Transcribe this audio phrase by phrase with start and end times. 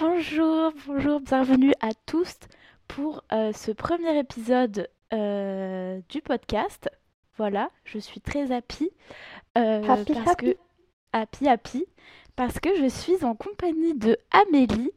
[0.00, 2.34] Bonjour, bonjour, bienvenue à tous
[2.86, 6.88] pour euh, ce premier épisode euh, du podcast.
[7.36, 8.90] Voilà, je suis très happy.
[9.56, 10.44] euh, Happy, parce happy.
[10.54, 10.56] que
[11.12, 11.86] happy happy
[12.36, 14.90] parce que je suis en compagnie de Amélie.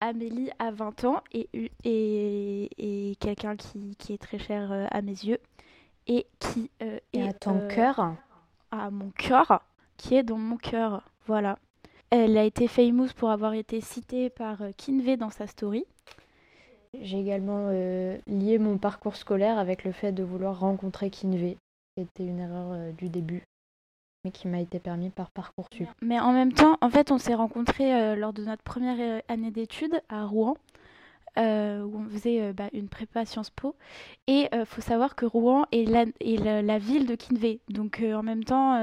[0.00, 1.48] Amélie a 20 ans et,
[1.84, 5.38] et, et quelqu'un qui, qui est très cher à mes yeux
[6.08, 8.14] et qui est à ton cœur,
[8.72, 9.62] à mon cœur,
[9.96, 11.02] qui est dans mon cœur.
[11.26, 11.58] Voilà.
[12.14, 15.86] Elle a été famous pour avoir été citée par euh, Kinvey dans sa story.
[17.00, 21.56] j'ai également euh, lié mon parcours scolaire avec le fait de vouloir rencontrer Kinvey.
[21.96, 23.44] C'était une erreur euh, du début,
[24.26, 25.88] mais qui m'a été permis par Parcoursup.
[26.02, 29.50] Mais en même temps, en fait, on s'est rencontrés euh, lors de notre première année
[29.50, 30.58] d'études à Rouen,
[31.38, 33.74] où on faisait bah, une prépa Sciences Po.
[34.26, 37.60] Et il faut savoir que Rouen est la, est la, la ville de Kinvey.
[37.70, 38.76] Donc en même temps,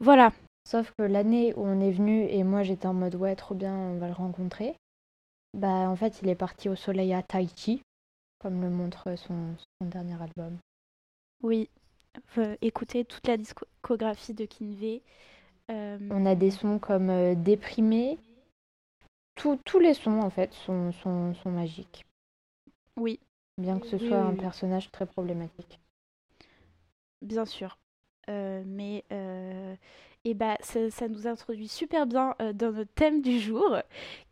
[0.00, 0.32] voilà.
[0.64, 3.74] Sauf que l'année où on est venu et moi j'étais en mode ouais trop bien
[3.74, 4.76] on va le rencontrer,
[5.54, 7.82] bah en fait il est parti au soleil à Tahiti,
[8.38, 10.58] comme le montre son, son dernier album.
[11.42, 11.68] Oui.
[12.38, 15.02] Euh, écoutez toute la discographie de Kinvey.
[15.70, 18.16] Euh, On a des sons comme euh, Déprimé,
[19.34, 22.06] Tous- tous les sons en fait sont, sont, sont magiques,
[22.96, 23.20] Oui,
[23.56, 24.36] bien que ce Oui, soit oui, un oui.
[24.36, 25.80] personnage très problématique.
[27.22, 27.78] Bien sûr.
[28.28, 29.74] Euh, mais euh,
[30.24, 33.76] et bah, ça, nous introduit super bien euh, dans notre thème du jour,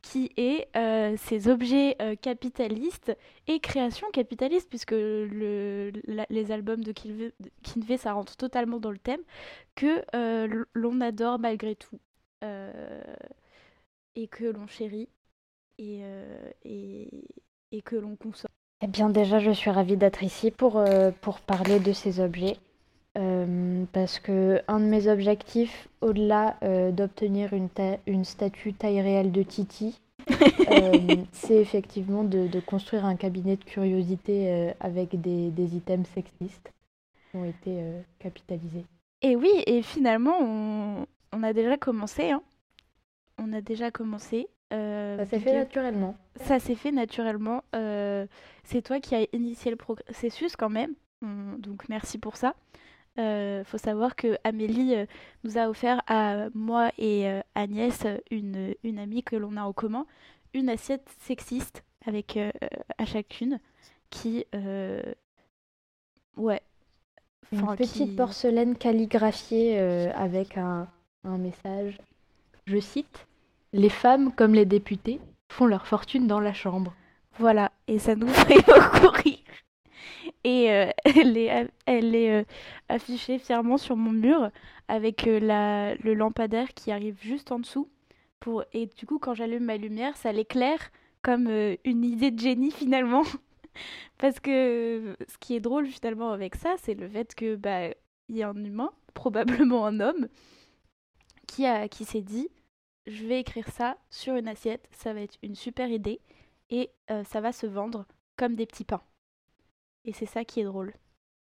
[0.02, 3.16] qui est euh, ces objets euh, capitalistes
[3.48, 9.20] et création capitaliste, puisque les albums de Kinvey, ça rentre totalement dans le thème,
[9.74, 10.04] que
[10.74, 11.98] l'on adore malgré tout,
[14.14, 15.08] et que l'on chérit,
[15.78, 16.02] et,
[17.84, 18.50] que l'on consomme.
[18.82, 20.84] Eh bien déjà, je suis ravie d'être ici pour
[21.46, 22.56] parler de ces objets.
[23.18, 29.00] Euh, parce que un de mes objectifs, au-delà euh, d'obtenir une, ta- une statue taille
[29.00, 30.00] réelle de Titi,
[30.70, 36.72] euh, c'est effectivement de, de construire un cabinet de curiosité avec des, des items sexistes
[37.30, 37.82] qui ont été
[38.20, 38.84] capitalisés.
[39.22, 42.30] Et oui, et finalement, on, on a déjà commencé.
[42.30, 42.42] Hein.
[43.38, 44.46] On a déjà commencé.
[44.70, 46.14] Ça s'est fait naturellement.
[46.36, 47.64] Ça s'est fait naturellement.
[48.62, 50.94] c'est toi qui as initié le processus quand même.
[51.22, 52.54] On- donc merci pour ça.
[53.18, 55.04] Euh, faut savoir que Amélie euh,
[55.44, 59.72] nous a offert à moi et euh, Agnès, une, une amie que l'on a en
[59.72, 60.06] commun,
[60.54, 62.38] une assiette sexiste avec
[62.98, 63.60] à chacune
[64.08, 64.46] qui,
[66.36, 66.62] ouais,
[67.52, 70.88] Une Enfin, petite qui- porcelaine calligraphiée euh, avec un,
[71.24, 71.98] un message.
[72.66, 73.26] Je cite
[73.72, 75.20] Les femmes, comme les députés,
[75.52, 76.94] font leur fortune dans la chambre.
[77.38, 79.38] Voilà, et ça nous fait beaucoup rire.
[80.44, 82.44] Et euh, elle est, euh,
[82.88, 84.50] affichée fièrement sur mon mur
[84.88, 87.88] avec euh, la, le lampadaire qui arrive juste en dessous.
[88.40, 90.90] Pour, et du coup, quand j'allume ma lumière, ça l'éclaire
[91.22, 91.48] comme
[91.84, 93.24] une idée de génie finalement.
[94.18, 97.88] Parce que ce qui est drôle finalement avec ça, c'est le fait que bah,
[98.28, 100.28] il y a un humain, probablement un homme,
[101.46, 102.48] qui, a, qui s'est dit
[103.06, 106.20] je vais écrire ça sur une assiette, ça va être une super idée
[106.68, 106.90] et
[107.24, 108.06] ça va se vendre
[108.36, 109.02] comme des petits pains.
[110.04, 110.94] Et c'est ça qui est drôle.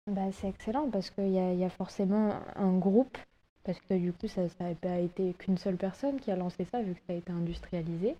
[0.07, 3.17] Bah, c'est excellent parce qu'il y a, y a forcément un groupe,
[3.63, 6.81] parce que du coup, ça n'a pas été qu'une seule personne qui a lancé ça,
[6.81, 8.15] vu que ça a été industrialisé.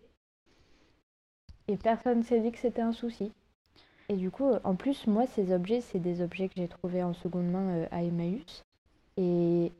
[1.67, 3.31] Et personne s'est dit que c'était un souci.
[4.09, 7.13] Et du coup, en plus, moi, ces objets, c'est des objets que j'ai trouvés en
[7.13, 8.63] seconde main euh, à Emmaüs.
[9.17, 9.71] Et,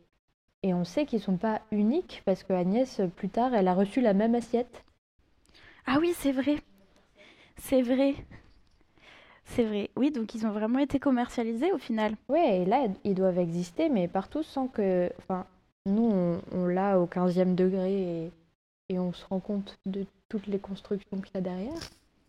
[0.63, 4.01] et on sait qu'ils sont pas uniques, parce que Agnès, plus tard, elle a reçu
[4.01, 4.83] la même assiette.
[5.85, 6.57] Ah oui, c'est vrai.
[7.57, 8.16] C'est vrai.
[9.45, 9.89] C'est vrai.
[9.95, 12.16] Oui, donc ils ont vraiment été commercialisés au final.
[12.29, 15.09] Ouais, et là, ils doivent exister, mais partout sans que.
[15.19, 15.45] Enfin,
[15.85, 18.31] nous, on, on l'a au 15e degré et,
[18.89, 21.79] et on se rend compte de toutes les constructions qu'il y a derrière.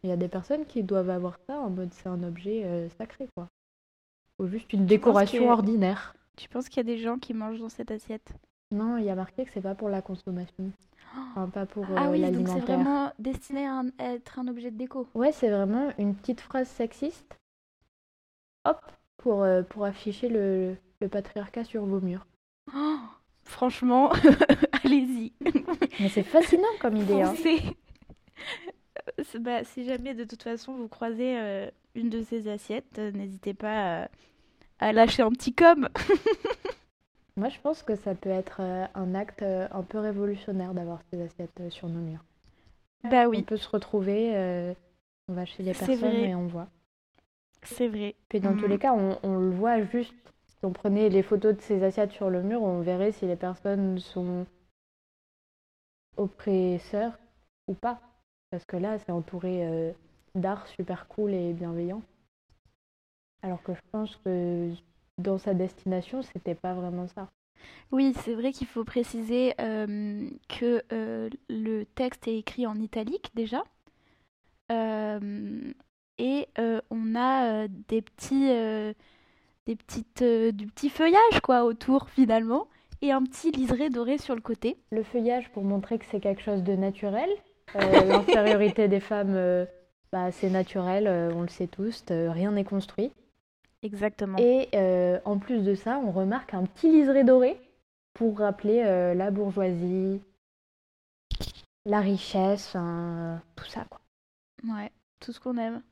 [0.02, 2.88] Il y a des personnes qui doivent avoir ça en mode c'est un objet euh,
[2.98, 3.48] sacré, quoi.
[4.38, 6.14] Ou juste une décoration que- ordinaire.
[6.36, 8.32] Tu penses qu'il y a des gens qui mangent dans cette assiette?
[8.70, 10.70] Non, il y a marqué que c'est pas pour la consommation.
[11.16, 14.48] Enfin, pas pour Ah euh, oui, donc c'est vraiment destiné à, un- à être un
[14.48, 15.06] objet de déco.
[15.14, 17.36] Ouais, c'est vraiment une petite phrase sexiste.
[18.64, 18.80] Hop,
[19.18, 22.26] pour, euh, pour afficher le, le patriarcat sur vos murs.
[22.74, 22.96] Oh,
[23.44, 24.10] franchement,
[24.84, 25.32] allez-y.
[26.00, 27.34] Mais c'est fascinant comme idée, hein.
[27.36, 27.62] C'est-
[29.38, 33.54] bah, si jamais de toute façon vous croisez euh, une de ces assiettes, euh, n'hésitez
[33.54, 34.08] pas à,
[34.80, 35.88] à lâcher un petit com.
[37.36, 41.00] Moi, je pense que ça peut être euh, un acte euh, un peu révolutionnaire d'avoir
[41.10, 42.24] ces assiettes euh, sur nos murs.
[43.04, 44.74] Bah On oui, peut se retrouver, euh,
[45.28, 46.28] on va chez les personnes vrai.
[46.28, 46.68] et on voit.
[47.62, 48.14] c'est vrai.
[48.28, 48.70] Puis dans tous Mm.
[48.70, 50.14] les cas, on, on le voit juste.
[50.46, 53.36] Si on prenait les photos de ces assiettes sur le mur, on verrait si les
[53.36, 54.46] personnes sont
[56.16, 57.18] oppresseurs
[57.66, 58.00] ou pas.
[58.50, 59.92] Parce que là, c'est entouré euh,
[60.34, 62.02] d'art super cool et bienveillant.
[63.42, 64.70] Alors que je pense que
[65.18, 67.28] dans sa destination, c'était pas vraiment ça.
[67.92, 73.30] Oui, c'est vrai qu'il faut préciser euh, que euh, le texte est écrit en italique
[73.34, 73.62] déjà.
[74.72, 75.72] Euh,
[76.18, 76.48] et
[76.90, 78.48] on a des petits,
[79.66, 82.68] des petites, du petit feuillage quoi autour finalement
[83.02, 84.78] et un petit liseré doré sur le côté.
[84.90, 87.28] Le feuillage pour montrer que c'est quelque chose de naturel.
[87.74, 89.66] L'infériorité des femmes,
[90.10, 93.12] bah, c'est naturel, on le sait tous, rien n'est construit.
[93.86, 94.36] Exactement.
[94.38, 97.56] Et euh, en plus de ça, on remarque un petit liseré doré
[98.14, 100.20] pour rappeler euh, la bourgeoisie,
[101.84, 104.00] la richesse, tout ça quoi.
[104.64, 104.90] Ouais,
[105.20, 105.82] tout ce qu'on aime.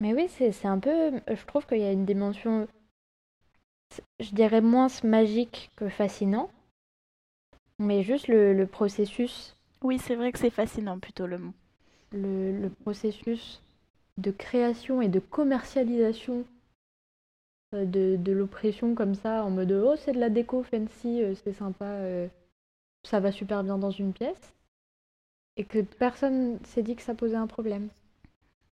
[0.00, 1.20] Mais oui, c'est un peu.
[1.26, 2.68] Je trouve qu'il y a une dimension,
[4.20, 6.50] je dirais moins magique que fascinant,
[7.80, 9.56] mais juste le, processus.
[9.82, 11.52] Oui, c'est vrai que c'est fascinant plutôt le mot.
[12.12, 13.60] le processus
[14.18, 16.44] de création et de commercialisation
[17.74, 21.52] euh, de, l'oppression comme ça, en mode oh c'est de la déco fancy, euh, c'est
[21.52, 22.26] sympa, euh,
[23.02, 24.54] ça va super bien dans une pièce,
[25.56, 27.88] et que personne s'est dit que ça posait un problème.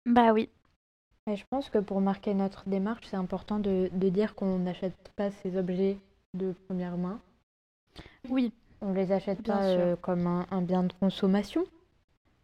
[0.07, 0.49] Bah oui.
[1.31, 5.13] Et je pense que pour marquer notre démarche, c'est important de, de dire qu'on n'achète
[5.17, 5.99] pas ces objets
[6.33, 7.21] de première main.
[8.31, 8.53] Oui.
[8.81, 11.67] On les achète pas comme un, un, bien de consommation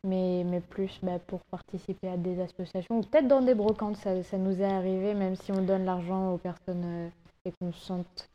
[0.04, 3.96] mais, mais plus bah, pour participer à des associations ou peut-être dans des brocantes.
[3.96, 7.08] Ça, ça, nous est arrivé, même si on donne l'argent aux personnes euh,
[7.44, 8.28] et qu'on sente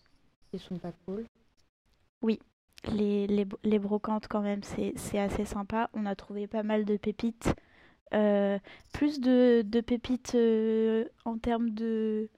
[0.50, 1.26] qu'ils sont pas cool.
[2.22, 2.40] Oui,
[2.92, 5.90] les, les, les brocantes, quand même, c'est assez sympa.
[5.94, 7.54] On a trouvé pas mal de pépites.
[8.14, 8.58] Euh,
[8.94, 12.30] plus de, de pépites euh, en termes de,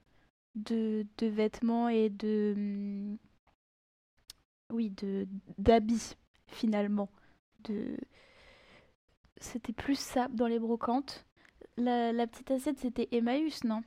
[0.56, 2.54] de, de, vêtements et de.
[2.58, 3.18] Hum,
[4.72, 4.92] oui,
[5.58, 6.16] d'habits,
[6.48, 7.10] finalement.
[7.66, 7.98] De
[9.40, 11.26] c'était plus ça dans les brocantes.
[11.78, 13.82] La, petite assiette, c'était Emmaüs, non?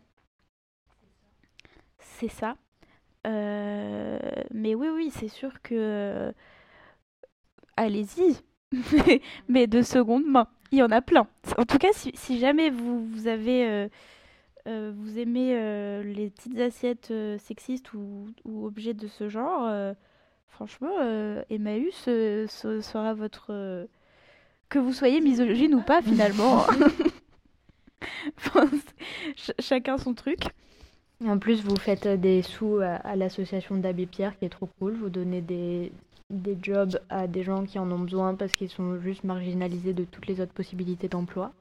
[1.98, 2.56] C'est ça.
[3.26, 4.18] Euh,
[4.52, 5.74] mais oui, oui, c'est sûr que.
[5.74, 6.32] Euh,
[7.76, 8.36] allez-y
[9.48, 10.48] Mais de seconde main.
[10.70, 11.28] Il y en a plein.
[11.58, 13.88] En tout cas, si, jamais vous, vous avez.
[14.66, 15.52] Euh, vous aimez
[16.02, 19.94] les petites assiettes sexistes ou, ou, objets de ce genre,
[20.48, 20.96] franchement,
[21.50, 22.08] Emmaüs
[22.46, 23.88] sera votre
[24.72, 26.64] que vous soyez misogyne ou pas finalement.
[29.58, 30.40] chacun son truc.
[31.26, 34.94] En plus, vous faites des sous à, l'association d'Abbé Pierre qui est trop cool.
[34.94, 35.92] Vous donnez des,
[36.30, 40.04] des jobs à des gens qui en ont besoin parce qu'ils sont juste marginalisés de
[40.04, 41.52] toutes les autres possibilités d'emploi.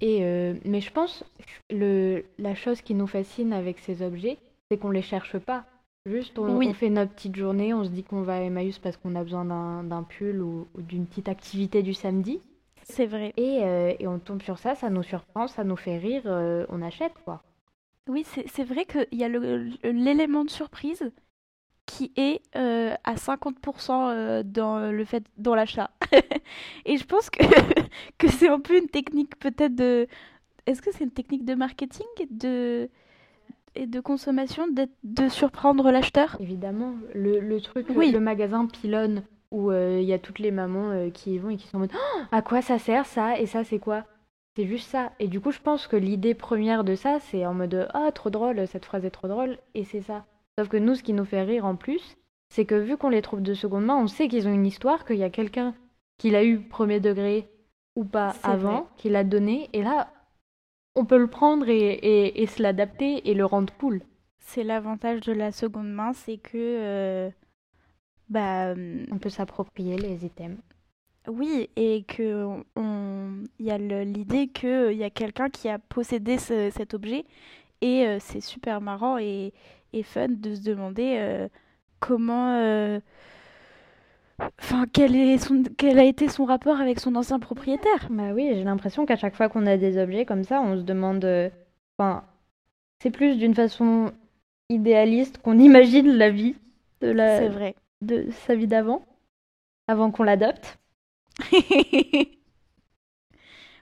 [0.00, 1.24] Et euh, mais je pense
[1.70, 4.38] le la chose qui nous fascine avec ces objets,
[4.70, 5.66] c'est qu'on les cherche pas.
[6.04, 9.14] Juste, on, fait notre petite journée, on se dit qu'on va à Emmaüs parce qu'on
[9.14, 12.40] a besoin d'un pull ou, d'une petite activité du samedi.
[12.82, 13.32] C'est vrai.
[13.36, 16.66] Et, euh, et, on tombe sur ça, ça nous surprend, ça nous fait rire, euh,
[16.70, 17.44] on achète quoi.
[18.08, 21.12] Oui, c'est vrai qu'il y a l'élément de surprise
[21.86, 25.90] qui est euh, à 50% dans le fait dans l'achat.
[26.84, 27.44] et je pense que,
[28.18, 30.08] que c'est un peu une technique peut-être de...
[30.66, 32.90] Est-ce que c'est une technique de marketing de
[33.74, 36.36] et de consommation de surprendre l'acheteur?
[36.40, 38.12] Évidemment, le, le truc, oui.
[38.12, 41.50] le, magasin pylône où euh, il y a toutes les mamans euh, qui y vont
[41.50, 43.38] et qui sont en mode oh, à quoi ça sert ça?
[43.38, 44.04] Et ça c'est quoi?
[44.56, 45.12] C'est juste ça.
[45.18, 48.30] Et du coup, je pense que l'idée première de ça, c'est en mode ah trop
[48.30, 50.26] drôle, cette phrase est trop drôle et c'est ça.
[50.58, 52.16] Sauf que nous, ce qui nous fait rire en plus,
[52.50, 55.06] c'est que vu qu'on les trouve de seconde main, on sait qu'ils ont une histoire,
[55.06, 55.74] qu'il y a quelqu'un
[56.18, 57.48] qui l'a eu premier degré
[57.96, 60.12] ou pas avant, qui l'a donné, et là,
[60.94, 64.02] on peut le prendre et, se l'adapter et le rendre cool.
[64.38, 67.30] C'est l'avantage de la seconde main, c'est que euh,
[68.28, 68.74] bah
[69.10, 70.58] on peut s'approprier les items.
[71.28, 76.38] Oui, et que on il y a l'idée qu'il y a quelqu'un qui a possédé
[76.38, 77.24] cet objet
[77.80, 79.52] et euh, c'est super marrant et,
[80.04, 81.48] fun de se demander euh,
[82.00, 83.00] comment
[84.58, 88.08] Enfin, quel, est son, quel a été son rapport avec son ancien propriétaire?
[88.10, 90.82] Bah oui, j'ai l'impression qu'à chaque fois qu'on a des objets comme ça, on se
[90.82, 91.24] demande.
[91.24, 91.50] Euh,
[91.98, 92.24] enfin,
[93.00, 94.12] c'est plus d'une façon
[94.68, 96.56] idéaliste qu'on imagine la vie
[97.00, 97.38] de la.
[97.38, 97.74] C'est vrai.
[98.00, 99.04] De sa vie d'avant,
[99.86, 100.78] avant qu'on l'adopte.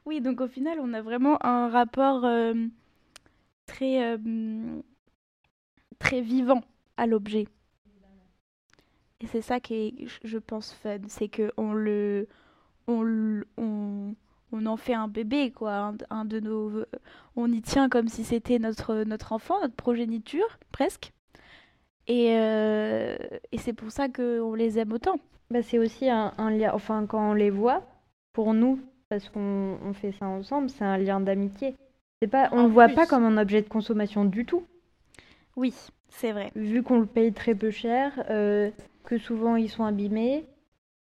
[0.05, 2.55] oui, donc au final, on a vraiment un rapport euh,
[3.67, 4.83] très euh,
[5.99, 6.63] très vivant
[6.97, 7.47] à l'objet.
[9.21, 10.99] Et c'est ça qui est, je pense, fun.
[11.09, 12.27] C'est qu'on le.
[12.87, 14.15] On, on,
[14.53, 15.93] on en fait un bébé, quoi.
[16.11, 16.85] Un, de nos.
[17.37, 21.13] On y tient comme si c'était notre, notre enfant, notre progéniture, presque.
[22.07, 23.17] Et, euh,
[23.53, 25.17] et c'est pour ça qu'on les aime autant.
[25.51, 26.73] Bah, c'est aussi un, un lien.
[26.75, 27.83] Enfin, quand on les voit,
[28.33, 31.77] pour nous, parce qu'on on fait ça ensemble, c'est un lien d'amitié.
[32.23, 32.95] C'est pas, on En le voit plus.
[32.95, 34.65] pas comme un objet de consommation du tout,
[35.57, 35.75] Oui,
[36.09, 36.51] c'est vrai.
[36.55, 38.71] vu qu'on le paye très peu cher, euh,
[39.05, 40.47] que souvent ils sont abîmés,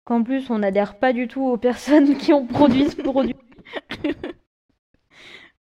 [0.06, 3.36] qu'en plus on n'adhère pas du tout aux personnes qui ont produit ce produit.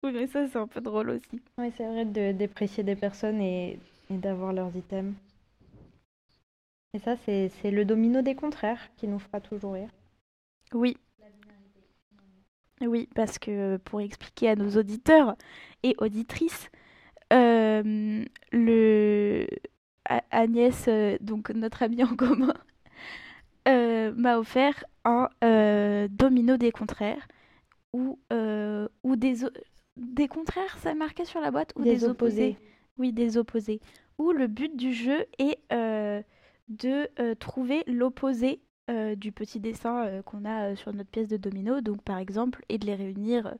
[0.04, 1.40] Oui, mais ça, c'est un peu drôle aussi.
[1.56, 3.78] Oui, c'est vrai de déprécier des personnes et,
[4.10, 5.14] et d'avoir leurs items.
[6.92, 9.88] Et ça, c'est le domino des contraires qui nous fera toujours rire.
[10.74, 10.98] Oui.
[12.82, 15.36] Oui, parce que pour expliquer à nos auditeurs
[15.82, 16.68] et auditrices,
[17.32, 19.46] euh, le
[20.30, 22.54] Agnès, euh, donc notre amie en commun,
[23.68, 27.26] euh, m'a offert un euh, domino des contraires
[27.92, 28.18] ou,
[29.04, 32.56] ou des, contraires, ça marquait sur la boîte, ou des, opposés?
[32.98, 33.80] Oui, des opposés.
[34.18, 36.20] Où le but du jeu est euh,
[36.68, 41.80] de euh, trouver l'opposé euh, du petit dessin qu'on a sur notre pièce de domino,
[41.80, 43.54] donc par exemple, et de les réunir.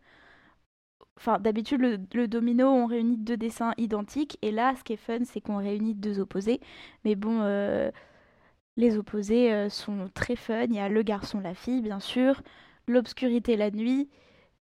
[1.17, 1.81] Enfin, d'habitude,
[2.13, 5.59] le, domino, on réunit deux dessins identiques, et là, ce qui est fun, c'est qu'on
[5.59, 6.61] réunit deux opposés.
[7.05, 7.91] Mais bon, euh,
[8.77, 10.65] les opposés euh, sont très fun.
[10.65, 12.43] Il y a le garçon, la fille, bien sûr,
[12.89, 14.11] l'obscurité, la nuit.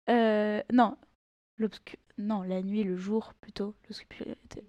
[0.09, 0.97] Euh, non,
[2.17, 3.75] non, la nuit, le jour plutôt.
[3.87, 4.63] L'obscurité,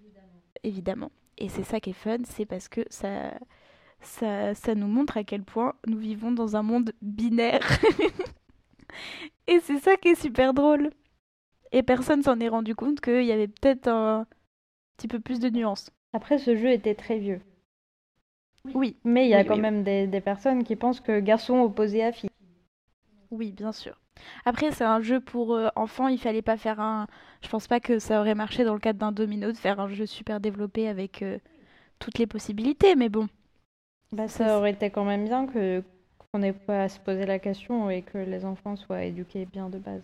[0.63, 1.11] évidemment.
[1.37, 3.33] Et c'est ça qui est fun, c'est parce que ça,
[4.01, 7.67] ça, ça nous montre à quel point nous vivons dans un monde binaire.
[9.47, 10.91] Et c'est ça qui est super drôle.
[11.73, 14.25] Et personne s'en est rendu compte qu'il y avait peut-être un
[14.97, 15.91] petit peu plus de nuances.
[16.13, 17.41] Après, ce jeu était très vieux.
[18.73, 21.21] Oui, Mais il y a Oui, quand oui, même des, des personnes qui pensent que
[21.21, 22.29] garçon opposé à fille.
[23.31, 23.99] oui, bien sûr.
[24.45, 27.07] Après, c'est un jeu pour euh, enfants, il fallait pas faire un...
[27.41, 29.87] Je pense pas que ça aurait marché dans le cadre d'un domino de faire un
[29.89, 31.39] jeu super développé avec euh,
[31.99, 33.27] toutes les possibilités, mais bon.
[34.13, 35.83] Bah, Ça, ça aurait été quand même bien que
[36.31, 39.69] qu'on n'ait pas à se poser la question et que les enfants soient éduqués bien
[39.69, 40.03] de base.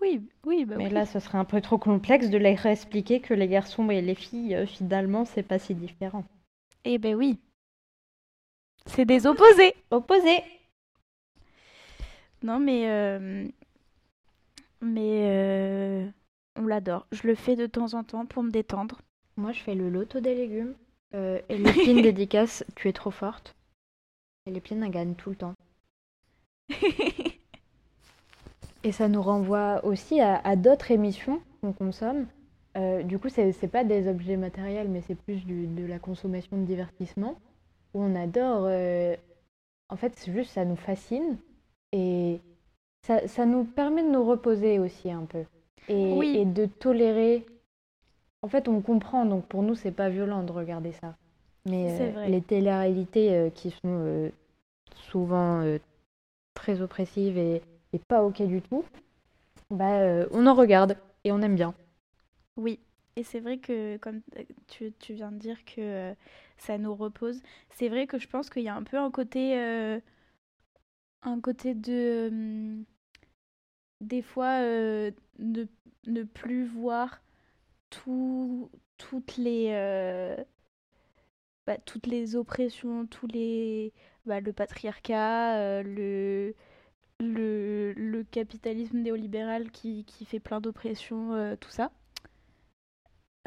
[0.00, 0.90] Oui, oui, bah Mais oui.
[0.90, 4.14] là, ce serait un peu trop complexe de leur expliquer que les garçons et les
[4.16, 6.24] filles, euh, finalement, c'est pas si différent.
[6.84, 7.38] Eh ben oui.
[8.84, 9.74] C'est des opposés.
[9.90, 10.42] Opposé
[12.42, 12.88] Non, mais...
[12.88, 13.46] euh,
[14.80, 15.22] Mais...
[15.28, 16.06] euh,
[16.56, 17.06] On l'adore.
[17.12, 19.00] Je le fais de temps en temps pour me détendre.
[19.36, 20.74] Moi, je fais le loto des légumes.
[21.14, 23.54] Euh, et Lépine dédicace, tu es trop forte.
[24.46, 25.54] Et elle gagne tout le temps.
[28.82, 32.26] Et ça nous renvoie aussi à, à d'autres émissions qu'on consomme.
[32.76, 35.98] Euh, du coup, c'est c'est pas des objets matériels, mais c'est plus du- de la
[35.98, 37.34] consommation de divertissement,
[37.94, 38.64] où on adore.
[38.66, 39.14] euh,
[39.90, 41.36] En fait, c'est juste, ça nous fascine.
[41.92, 42.38] Et
[43.02, 45.44] ça, ça nous permet de nous reposer aussi un peu.
[45.88, 46.36] Et, Oui.
[46.38, 47.44] et de tolérer.
[48.42, 51.16] En fait, on comprend, donc pour nous, c'est pas violent de regarder ça.
[51.66, 54.30] Mais euh, les télé-réalités euh, qui sont
[54.94, 55.62] souvent
[56.54, 57.60] très oppressives et,
[57.98, 58.84] pas ok du tout,
[59.70, 61.74] bah, euh, on en regarde et on aime bien.
[62.56, 62.80] Oui,
[63.16, 64.22] et c'est vrai que, comme
[64.68, 66.14] tu, tu viens de dire que euh,
[66.58, 69.58] ça nous repose, c'est vrai que je pense qu'il y a un peu un côté,
[69.58, 70.00] euh,
[71.22, 72.84] un côté de, hum,
[74.00, 75.64] des fois, ne,
[76.06, 77.22] ne plus voir
[77.90, 79.72] tout, toutes les,
[81.66, 83.92] bah, toutes les oppressions, tous les,
[84.26, 86.54] bah, le patriarcat, le,
[87.20, 91.90] le, le capitalisme néolibéral qui, qui fait plein d'oppressions, euh, tout ça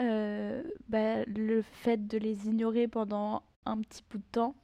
[0.02, 4.56] euh, bah, le fait de les ignorer pendant un petit bout de temps.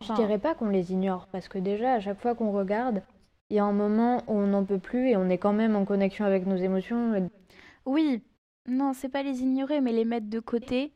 [0.00, 3.02] Je Enfin, dirais pas qu'on les ignore, parce que déjà, à chaque fois qu'on regarde,
[3.50, 5.74] il y a un moment où on n'en peut plus et on est quand même
[5.74, 7.28] en connexion avec nos émotions.
[7.84, 8.22] Oui,
[8.68, 10.92] non, c'est pas les ignorer, mais les mettre de côté.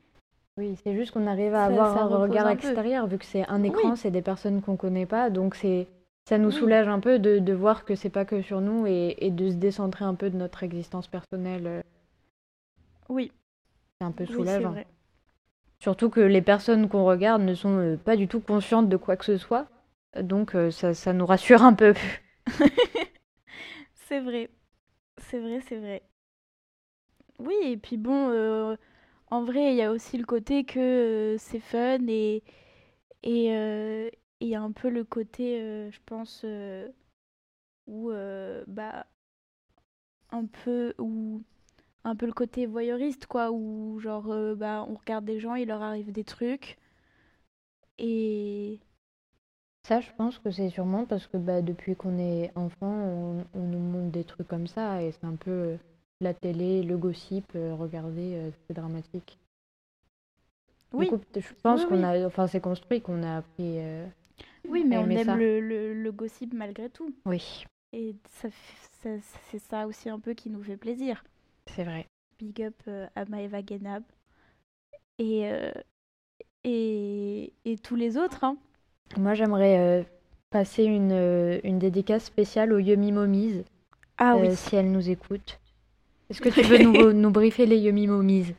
[0.58, 2.66] Oui, c'est juste qu'on arrive à Ça- avoir ça un regard un peu.
[2.68, 3.96] extérieur, vu que c'est un écran, Oui.
[3.96, 5.88] c'est des personnes qu'on connaît pas, donc c'est
[6.28, 6.52] ça nous Oui.
[6.52, 9.50] soulage un peu de, de voir que c'est pas que sur nous et, et de
[9.50, 11.66] se décentrer un peu de notre existence personnelle.
[11.66, 11.82] euh,
[13.08, 13.30] Oui,
[13.98, 14.72] C'est un peu oui, soulageant.
[14.72, 14.86] vrai.
[15.80, 19.16] Surtout que les personnes qu'on regarde ne sont euh, pas du tout conscientes de quoi
[19.18, 19.66] que ce soit,
[20.18, 21.92] donc euh, ça, ça nous rassure un peu.
[23.94, 24.50] C'est vrai.
[25.18, 26.02] C'est vrai, c'est vrai.
[27.38, 28.76] Oui, et puis bon, euh,
[29.30, 32.42] en vrai, il y a aussi le côté que euh, c'est fun et
[33.24, 36.88] et euh, et il y a un peu le côté, euh, je pense, euh,
[37.86, 39.06] où euh, bah
[40.30, 41.42] un peu où
[42.04, 45.82] un peu le côté voyeuriste quoi, où genre bah on regarde des gens, il leur
[45.82, 46.78] arrive des trucs
[47.98, 48.80] et
[49.86, 53.60] Ça, je pense que c'est sûrement parce que bah, depuis qu'on est enfant, on, on
[53.68, 55.78] nous montre des trucs comme ça et c'est un peu
[56.20, 59.38] la télé, le gossip, regardez, euh, c'est dramatique.
[60.92, 62.04] Oui, coup, je pense Oui, qu'on oui.
[62.04, 63.78] a, enfin, c'est construit qu'on a appris.
[63.80, 64.06] euh,
[64.68, 67.14] oui, mais on aime le, le, le gossip malgré tout.
[67.26, 67.64] Oui.
[67.92, 68.48] Et ça,
[69.02, 71.24] c'est ça aussi un peu qui nous fait plaisir.
[71.66, 72.06] C'est vrai.
[72.38, 72.74] Big up
[73.14, 74.02] à Maeva Genab.
[75.18, 75.46] Et,
[76.64, 78.44] et, et, tous les autres.
[78.44, 78.56] Hein.
[79.18, 80.06] Moi, j'aimerais
[80.50, 83.64] passer une, une, dédicace spéciale aux Yumi Momies.
[84.16, 84.56] Ah oui.
[84.56, 85.60] Si elles nous écoutent.
[86.30, 88.54] Est-ce que tu veux nous, nous briefer les Yumi Momies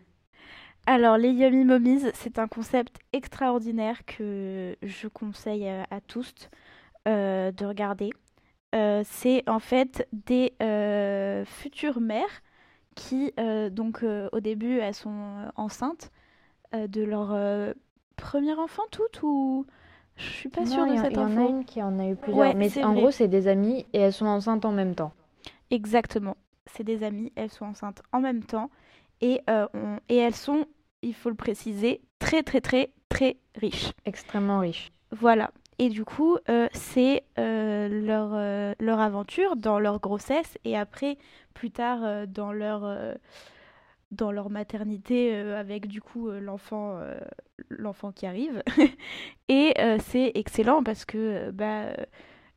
[0.86, 6.34] alors, les Yummy Mommies, c'est un concept extraordinaire que je conseille à, tous
[7.08, 8.10] euh, de regarder.
[8.76, 12.42] Euh, c'est en fait des euh, futures mères
[12.96, 13.34] qui,
[13.72, 16.12] donc au début, elles sont enceintes
[16.74, 17.36] de leur
[18.18, 19.66] premier enfant toutes ou
[20.16, 21.28] je suis pas sûre de cette info.
[21.28, 23.48] Il y en a une qui en a eu plusieurs, mais en gros, c'est des
[23.48, 25.14] amies et elles sont enceintes en même temps.
[25.72, 26.38] Exactement,
[26.68, 28.70] c'est des amies, elles sont enceintes en même temps
[29.24, 29.42] et,
[30.10, 30.68] et elles sont
[31.04, 33.92] il faut le préciser, très très très très riches.
[34.06, 34.92] Extrêmement riches.
[35.12, 35.52] Voilà.
[35.80, 41.18] Et du coup, euh, c'est euh, leur, euh, leur aventure dans leur grossesse et après,
[41.54, 43.16] plus tard, dans, leur,
[44.12, 47.00] dans leur maternité avec du coup l'enfant
[47.70, 48.64] l'enfant qui arrive.
[49.50, 51.94] et c'est excellent parce que bah,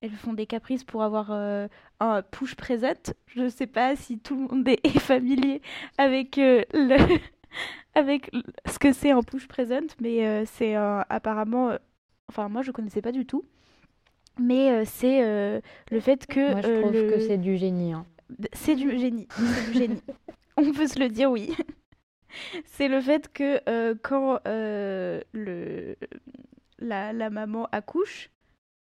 [0.06, 3.14] elles font des caprices pour avoir un push present.
[3.26, 5.60] Je ne sais pas si tout le monde est familier
[5.98, 7.18] avec le
[7.96, 8.30] avec
[8.66, 11.70] ce que c'est un push present, mais euh, c'est apparemment.
[11.70, 11.78] Euh,
[12.28, 13.44] enfin, moi, je connaissais pas du tout.
[14.38, 15.22] Mais euh, c'est
[15.90, 16.52] le fait que.
[16.52, 17.92] Moi, je trouve que c'est du génie.
[17.92, 18.06] Hein.
[18.52, 19.28] C'est du génie.
[19.30, 20.02] C'est du génie.
[20.58, 21.54] On peut se le dire, oui.
[22.66, 25.96] c'est le fait que quand le,
[26.78, 28.30] la, la, maman accouche,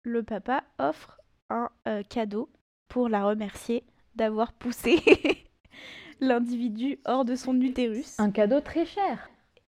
[0.04, 1.20] le papa offre
[1.50, 1.70] un
[2.10, 2.50] cadeau
[2.88, 3.84] pour la remercier
[4.16, 5.00] d'avoir poussé
[6.20, 8.20] l'individu hors de son utérus.
[8.20, 9.30] Un cadeau très cher.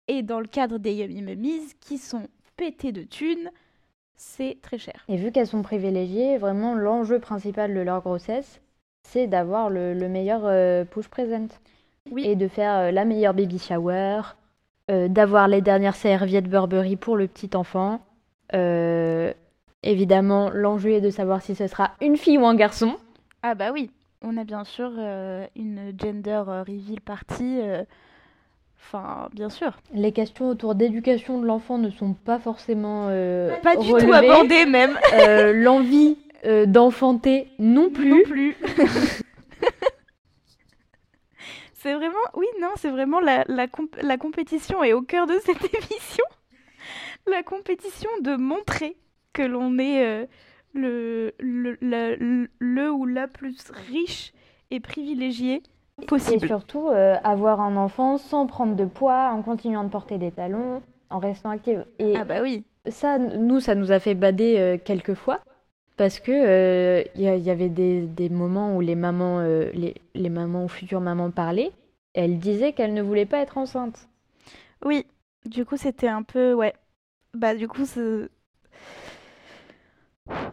[0.08, 3.50] Et dans le cadre des Yummy Mummies, qui sont pétés de thunes,
[4.16, 5.04] c'est très cher.
[5.08, 8.60] Et vu qu'elles sont privilégiées, vraiment l'enjeu principal de leur grossesse,
[9.02, 11.48] c'est d'avoir le, meilleur euh, push present.
[12.10, 12.26] Oui.
[12.26, 14.22] Et de faire euh, la meilleure baby shower,
[14.90, 18.00] euh, d'avoir les dernières serviettes Burberry pour le petit enfant.
[19.82, 22.96] Évidemment, l'enjeu est de savoir si ce sera une fille ou un garçon.
[23.42, 23.90] Ah bah oui.
[24.22, 27.58] On a bien sûr euh, une gender euh, reveal party.
[27.60, 27.84] Euh,
[28.78, 29.78] enfin, bien sûr.
[29.94, 33.06] Les questions autour d'éducation de l'enfant ne sont pas forcément
[33.62, 34.98] pas du tout abordées même.
[35.54, 36.18] L'envie
[36.66, 38.10] d'enfanter non plus.
[38.10, 38.56] Non plus.
[41.74, 43.66] c'est vraiment, oui, non, c'est vraiment la, la,
[44.02, 46.24] la compétition est au cœur de cette émission.
[47.26, 48.96] la compétition de montrer
[49.32, 50.28] que l'on est
[50.72, 54.32] le, le, le, ou la plus riche
[54.70, 55.62] et privilégié
[56.06, 56.44] possible.
[56.44, 60.30] Et surtout, euh, avoir un enfant sans prendre de poids, en continuant de porter des
[60.30, 61.84] talons, en restant active.
[61.98, 62.64] Et ah bah oui.
[62.86, 65.40] Ça, nous, ça nous a fait bader euh, quelques fois.
[65.96, 70.64] Parce que il euh, y, avait des, des, moments où les mamans, les, les mamans
[70.64, 71.72] ou futures mamans parlaient.
[72.14, 74.08] elles disaient qu'elles ne voulaient pas être enceintes.
[74.82, 75.04] Oui,
[75.44, 76.54] du coup, c'était un peu.
[76.54, 76.72] Ouais.
[77.34, 77.84] Bah, du coup,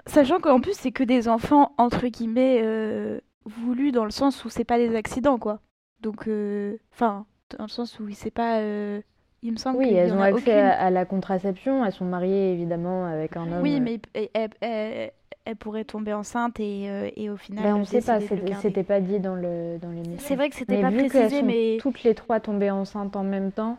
[0.05, 4.49] Sachant qu'en plus, c'est que des enfants, entre guillemets, euh, voulus dans le sens où
[4.49, 5.59] c'est pas des accidents, quoi.
[6.01, 7.25] Donc, euh, enfin,
[7.57, 8.59] dans le sens où c'est pas.
[8.59, 9.01] Euh,
[9.43, 13.37] il me semble Oui, elles ont accès à, la contraception, elles sont mariées évidemment avec
[13.37, 13.61] un homme.
[13.61, 13.99] Oui, mais
[14.33, 15.11] elles,
[15.59, 17.63] pourraient tomber enceintes et, et au final.
[17.63, 20.17] Ben, on sait pas, c'était pas dit dans le dans l'émission.
[20.19, 21.77] C'est vrai que c'était pas vu précisé, mais.
[21.79, 23.77] Toutes les trois tombées enceintes en même temps.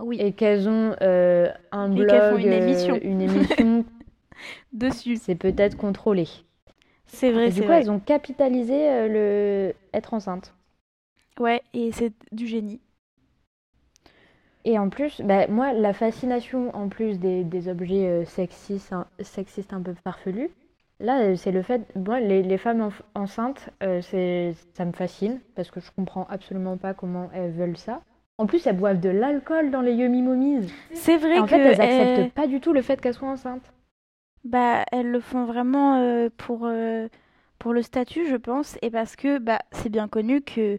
[0.00, 0.18] Oui.
[0.20, 3.84] Et qu'elles ont un blog, une émission, une émission
[4.72, 5.16] dessus.
[5.16, 6.26] C'est peut-être contrôlé.
[7.06, 10.54] C'est vrai, c'est Du coup, elles ont capitalisé euh, le être enceinte.
[11.38, 12.80] Ouais, et c'est du génie.
[14.64, 19.72] Et en plus, bah, moi, la fascination en plus des, des objets euh, sexistes, sexistes
[19.72, 20.50] un peu farfelus,
[20.98, 23.70] là, euh, c'est le fait, moi, les, les femmes enceintes,
[24.02, 28.02] c'est, ça me fascine parce que je comprends absolument pas comment elles veulent ça.
[28.38, 30.68] En plus, elles boivent de l'alcool dans les yummy mommies.
[30.92, 33.72] C'est vrai en que fait, elles acceptent pas du tout le fait qu'elles soient enceintes.
[34.46, 37.08] Bah, elles le font vraiment euh, pour, euh,
[37.58, 40.78] pour le statut, je pense, et parce que bah, c'est bien connu que,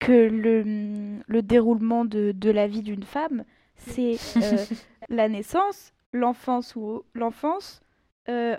[0.00, 3.44] que le, le déroulement de, de la vie d'une femme,
[3.76, 4.66] c'est euh,
[5.10, 7.82] la naissance, l'enfance ou l'enfance.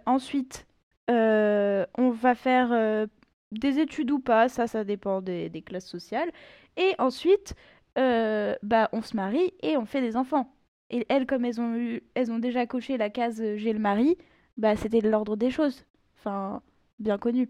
[0.05, 0.65] ensuite,
[1.09, 3.07] on va faire
[3.51, 6.31] des études ou pas, ça, ça dépend des, des classes sociales.
[6.77, 7.55] Et ensuite,
[7.95, 10.49] bah, on se marie et on fait des enfants.
[10.89, 14.17] Et elles, comme elles ont, eu, elles ont déjà coché la case j'ai le mari,
[14.57, 15.85] bah c'était l'ordre des choses.
[16.17, 16.61] Enfin,
[16.99, 17.49] bien connu.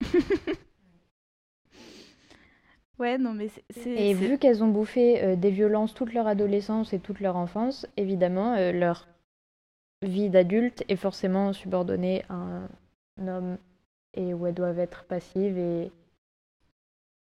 [2.98, 3.90] ouais, non, mais c'est.
[3.90, 7.86] Et vu qu'elles ont bouffé euh, des violences toute leur adolescence et toute leur enfance,
[7.96, 9.08] évidemment, euh, leur
[10.02, 12.34] vie d'adulte est forcément subordonnée à
[13.20, 13.58] un homme
[14.14, 15.90] et où elles doivent être passives et,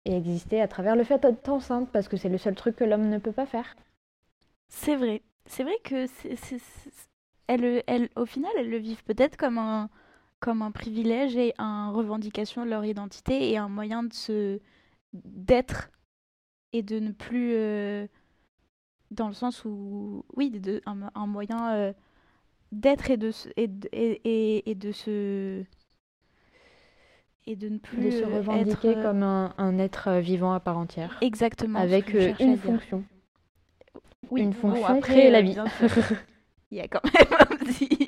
[0.06, 2.84] et exister à travers le fait d'être enceinte parce que c'est le seul truc que
[2.86, 3.76] l'homme ne peut pas faire.
[4.70, 5.22] C'est vrai.
[5.46, 6.36] C'est vrai que c'est-
[7.48, 9.90] elles, elles- au final, elles le vivent peut-être comme un,
[10.40, 14.60] comme un privilège et une revendication de leur identité et un moyen de se
[15.14, 15.90] d'être
[16.74, 18.08] et de ne plus euh,
[19.12, 21.94] dans le sens où oui de, un, un moyen euh,
[22.72, 25.64] d'être et de se- et, de- et, et- de se
[27.48, 30.60] et de ne plus De se euh, revendiquer être, comme un, un être vivant à
[30.60, 31.18] part entière.
[31.22, 33.04] exactement Avec euh, une fonction.
[34.30, 35.54] Oui, une fonction, après, créer la vie.
[35.54, 35.90] bien sûr.
[36.72, 38.08] Il y a quand même un petit.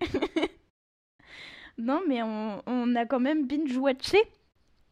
[1.78, 4.18] non, mais on, on a quand même binge-watché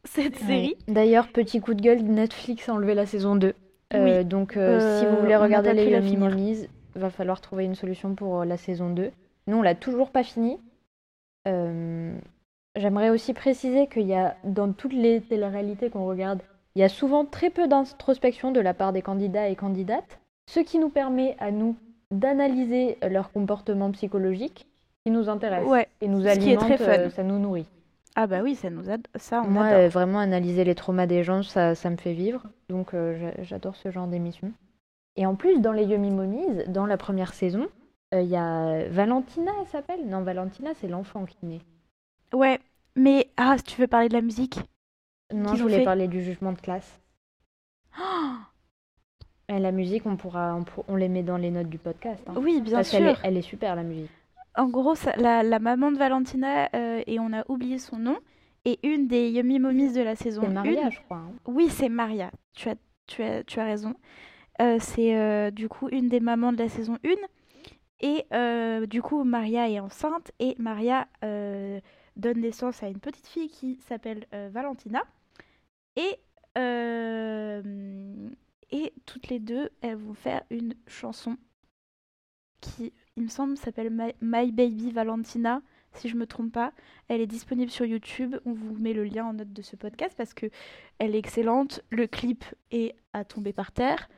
[0.04, 0.74] cette série.
[0.86, 3.54] D'ailleurs, petit coup de gueule, Netflix a enlevé la saison 2.
[3.94, 6.16] Euh, donc, euh, si Euh, vous voulez regarder les Yummy.
[6.16, 9.10] Mummies, va falloir trouver une solution pour la saison 2.
[9.46, 10.58] Nous, on l'a toujours pas fini.
[11.46, 12.16] Euh,
[12.76, 16.40] J'aimerais aussi préciser qu'il y a, dans toutes les téléréalités qu'on regarde,
[16.76, 20.60] il y a souvent très peu d'introspection de la part des candidats et candidates, ce
[20.60, 21.76] qui nous permet à nous
[22.10, 24.66] d'analyser leur comportement psychologique
[25.04, 25.88] qui nous intéresse Ouais.
[26.00, 26.84] et nous Ce qui est alimente, très fun.
[26.86, 27.66] euh, ça nous nourrit.
[28.16, 28.96] Ah bah oui, ça nous a...
[29.16, 29.78] ça on Moi, adore.
[29.80, 32.42] euh, vraiment, analyser les traumas des gens, ça, ça me fait vivre.
[32.68, 34.52] Donc, euh, j'a- j'adore ce genre d'émission.
[35.16, 37.68] Et en plus, dans les Yummy Mummies, dans la première saison,
[38.14, 40.06] euh, il y a Valentina, elle s'appelle?
[40.06, 41.60] Non, Valentina, c'est l'enfant qui naît.
[42.32, 42.58] Ouais,
[42.96, 44.58] mais ah, si tu veux parler de la musique?
[45.32, 46.98] Non, je voulais fait parler du jugement de classe.
[49.48, 52.22] Et la musique, on pourra, on, pour- on les met dans les notes du podcast.
[52.28, 52.34] hein.
[52.36, 52.98] Oui, bien Parce sûr.
[52.98, 54.10] qu'elle est, elle est super, la musique.
[54.56, 58.18] En gros, ça- la, la maman de Valentina, euh, et on a oublié son nom,
[58.64, 60.90] est une des Yummy Mommies de la saison C'est Maria, 1.
[60.90, 61.18] je crois.
[61.18, 61.32] hein.
[61.46, 62.30] Oui, c'est Maria.
[62.54, 62.74] Tu as,
[63.06, 63.94] tu as, tu as raison.
[64.60, 67.10] Euh, c'est euh, du coup une des mamans de la saison 1.
[68.00, 68.24] Et
[68.86, 74.26] du coup, Maria est enceinte et Maria donne naissance à une petite fille qui s'appelle
[74.52, 75.02] Valentina.
[75.96, 76.18] Et,
[78.70, 81.36] et toutes les deux, elles vont faire une chanson
[82.60, 86.72] qui, il me semble, s'appelle My, Baby Valentina, si je me trompe pas.
[87.08, 88.36] Elle est disponible sur YouTube.
[88.44, 90.46] On vous met le lien en note de ce podcast parce que
[90.98, 91.82] elle est excellente.
[91.90, 94.08] Le clip est à tomber par terre.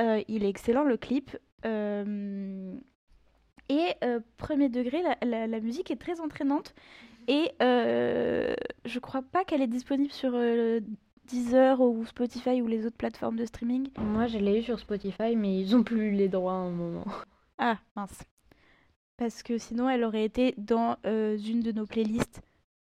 [0.00, 1.36] Euh, il est excellent le clip.
[1.64, 2.74] Euh,
[3.68, 6.74] Et euh, premier degré, la, musique est très entraînante.
[7.28, 10.32] Et je crois pas qu'elle est disponible sur
[11.28, 13.88] Deezer ou Spotify ou les autres plateformes de streaming.
[13.98, 16.70] Moi, je l'ai eu sur Spotify, mais ils ont plus eu les droits à un
[16.70, 17.04] moment.
[17.58, 18.22] Ah, mince.
[19.16, 22.40] Parce que sinon, elle aurait été dans euh, une de nos playlists,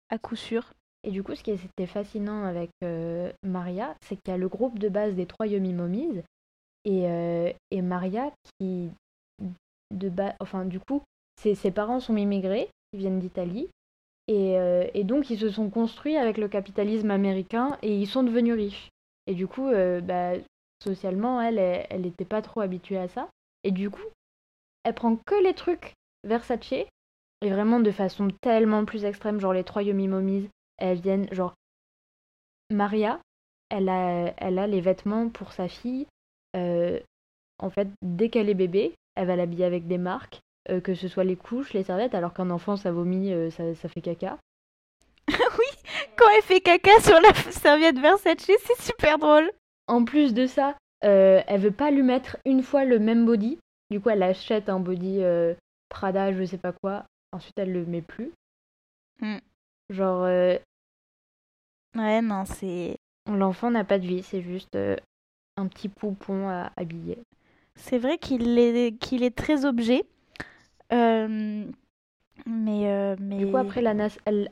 [0.09, 0.71] à coup sûr.
[1.03, 4.47] Et du coup, ce qui était fascinant avec euh, Maria, c'est qu'il y a le
[4.47, 6.21] groupe de base des trois Yummy Mummies
[6.85, 8.91] et, euh, et Maria qui,
[9.91, 11.01] de ba- enfin, du coup,
[11.41, 13.67] ses, ses parents sont immigrés, ils viennent d'Italie,
[14.27, 18.23] et, euh, et donc ils se sont construits avec le capitalisme américain et ils sont
[18.23, 18.89] devenus riches.
[19.25, 20.33] Et du coup, euh, bah,
[20.83, 23.29] socialement, elle, elle n'était pas trop habituée à ça.
[23.63, 24.07] Et du coup,
[24.83, 29.63] elle prend que les trucs Versace, et vraiment de façon tellement plus extrême, genre les
[29.63, 31.53] trois Yummy Mummies, elles viennent, genre,
[32.71, 33.19] Maria,
[33.69, 36.07] elle a, elle a les vêtements pour sa fille.
[36.55, 36.99] euh,
[37.59, 41.07] en fait, dès qu'elle est bébé, elle va l'habiller avec des marques, euh, que ce
[41.07, 44.37] soit les couches, les serviettes, alors qu'un enfant, ça vomit, euh, ça, ça fait caca.
[46.17, 49.49] Quand elle fait caca sur la serviette Versace, c'est super drôle.
[49.87, 53.59] En plus de ça, euh, elle veut pas lui mettre une fois le même body.
[53.91, 55.53] Du coup, elle achète un body euh,
[55.89, 57.05] Prada, je sais pas quoi.
[57.31, 58.31] Ensuite, elle le met plus.
[59.21, 59.37] Mm.
[59.89, 60.23] Genre,
[61.95, 62.97] Ouais, non, c'est.
[63.27, 64.77] l'enfant n'a pas de vie, c'est juste
[65.57, 67.17] un petit poupon à habiller.
[67.75, 70.03] C'est vrai qu'il est, qu'il est très objet.
[70.93, 71.65] Euh,
[72.45, 73.37] Mais, euh, mais...
[73.37, 73.93] Du coup, après la,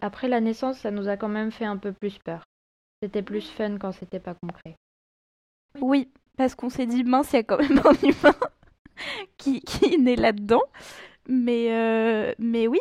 [0.01, 2.43] après naissance, ça nous a quand même fait un peu plus peur.
[3.01, 4.75] C'était plus fun quand c'était pas concret.
[5.81, 8.35] Oui, parce qu'on s'est dit, mince, il y a quand même un humain
[9.37, 10.63] qui, qui est né là-dedans.
[11.27, 12.79] Mais, euh, mais oui,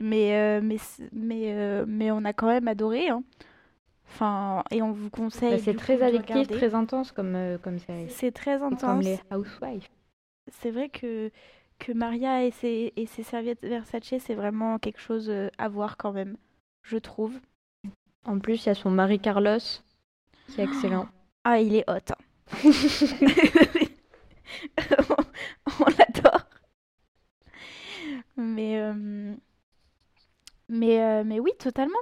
[0.00, 0.76] mais, euh, mais,
[1.12, 3.08] mais, euh, mais on a quand même adoré.
[3.08, 3.22] hein.
[4.08, 5.52] Enfin, et on vous conseille.
[5.52, 8.10] Bah, c'est très addictif, très intense comme, comme série.
[8.10, 9.04] C'est très C'est comme intense.
[9.04, 9.88] les Housewives.
[10.50, 11.30] C'est vrai que,
[11.82, 15.96] que Maria et ses, et ses serviettes Versace, c'est vraiment quelque chose euh, à voir
[15.96, 16.36] quand même,
[16.82, 17.34] je trouve.
[18.24, 19.58] En plus, il y a son mari Carlos,
[20.48, 21.08] qui est excellent.
[21.44, 21.94] Ah, il est hot.
[21.94, 22.16] hein.
[25.80, 26.46] on l'adore.
[28.36, 29.34] Mais, euh,
[30.68, 31.98] mais, euh, mais oui, totalement.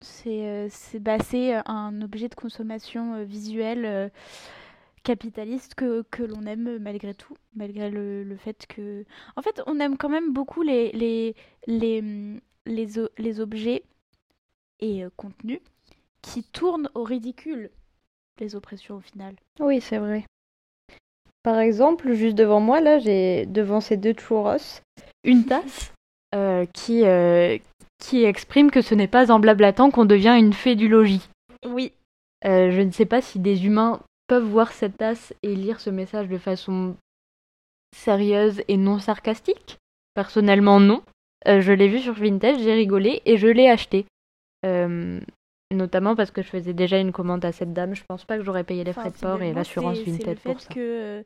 [0.00, 0.68] C'est euh,
[1.00, 1.18] bah,
[1.66, 4.12] un objet de consommation visuelle
[5.06, 9.04] capitaliste que, que l'on aime malgré tout, malgré le, le fait que...
[9.36, 11.36] En fait, on aime quand même beaucoup les, les,
[11.68, 12.02] les,
[12.66, 13.84] les, les objets
[14.80, 15.60] et euh, contenu
[16.22, 17.70] qui tournent au ridicule
[18.40, 19.36] les oppressions au final.
[19.60, 20.24] Oui, c'est vrai.
[21.44, 24.82] Par exemple, juste devant moi, là, j'ai devant ces deux churros
[25.22, 25.92] une tasse
[26.34, 27.58] euh, qui, euh,
[27.98, 31.28] qui exprime que ce n'est pas en blablatant qu'on devient une fée du logis.
[31.64, 31.92] Oui.
[32.44, 35.90] Euh, je ne sais pas si des humains peuvent voir cette tasse et lire ce
[35.90, 36.96] message de façon
[37.94, 39.78] sérieuse et non sarcastique?
[40.14, 41.02] Personnellement, non.
[41.46, 44.06] je l'ai vu sur Vintage, j'ai rigolé et je l'ai acheté.
[45.74, 47.94] Notamment parce que je faisais déjà une commande à cette dame.
[47.94, 50.72] Je pense pas que j'aurais payé les frais de port et l'assurance Vinted pour ça.
[50.72, 51.22] Que, euh,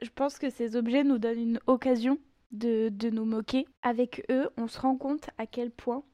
[0.00, 2.18] je pense que ces objets nous donnent une occasion
[2.52, 3.66] de, de, nous moquer.
[3.82, 6.04] Avec eux, on se rend compte à quel point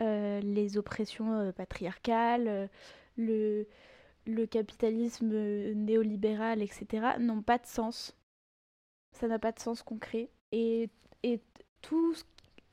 [0.00, 2.68] euh, les oppressions euh, patriarcales,
[3.16, 3.66] le,
[4.26, 5.32] le capitalisme
[5.74, 6.86] néolibéral, etc.,
[7.18, 8.16] n'ont pas de sens.
[9.12, 10.30] Ça n'a pas de sens concret.
[10.52, 10.88] Et,
[11.22, 11.40] et
[11.80, 12.14] tout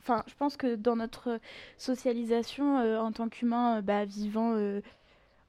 [0.01, 1.39] Enfin, je pense que dans notre
[1.77, 4.81] socialisation euh, en tant qu'humain euh, bah, vivant euh,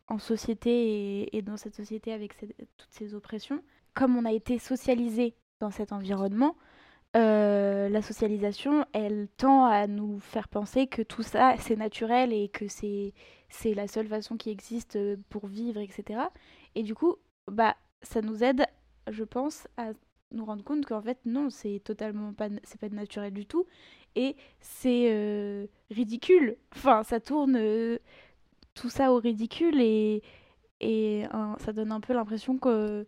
[0.08, 2.36] en société et, dans cette société avec
[2.76, 3.62] toutes ces oppressions,
[3.94, 6.56] comme on a été socialisé dans cet environnement,
[7.14, 12.68] la socialisation, elle tend à nous faire penser que tout ça, c'est naturel et que
[12.68, 13.12] c'est
[13.64, 16.20] la seule façon qui existe pour vivre, etc.
[16.74, 17.16] Et du coup,
[17.48, 18.66] bah, ça nous aide,
[19.10, 19.92] je pense, à
[20.32, 23.66] nous rendre compte qu'en fait, non, c'est totalement pas, pas naturel du tout
[24.14, 26.56] et c'est euh, ridicule.
[26.74, 27.98] Enfin, ça tourne euh,
[28.74, 30.22] tout ça au ridicule et,
[30.80, 31.24] et
[31.58, 33.06] ça donne un peu l'impression que,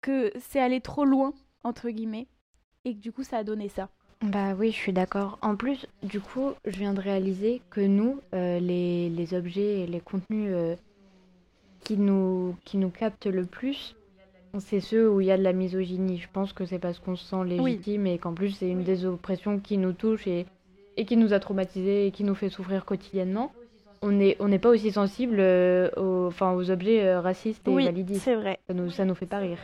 [0.00, 1.34] que c'est allé trop loin,
[1.66, 2.26] entre guillemets,
[2.84, 3.88] et que du coup ça a donné ça.
[4.22, 5.38] Bah oui, je suis d'accord.
[5.42, 9.86] En plus, du coup, je viens de réaliser que nous, euh, les, les, objets et
[9.86, 10.54] les contenus
[11.84, 13.94] qui, nous, qui nous captent le plus,
[14.60, 16.18] c'est ceux où il y a de la misogynie.
[16.18, 19.04] Je pense que c'est parce qu'on se sent légitime et qu'en plus c'est une des
[19.04, 20.46] oppressions qui nous touche et,
[20.96, 23.52] et qui nous a traumatisés et qui nous fait souffrir quotidiennement.
[24.02, 27.84] On n'est on pas aussi sensible euh, aux, enfin, aux objets euh, racistes et oui,
[27.86, 28.22] validistes.
[28.22, 28.58] c'est vrai.
[28.68, 29.58] Ça nous, ça nous fait pas rire.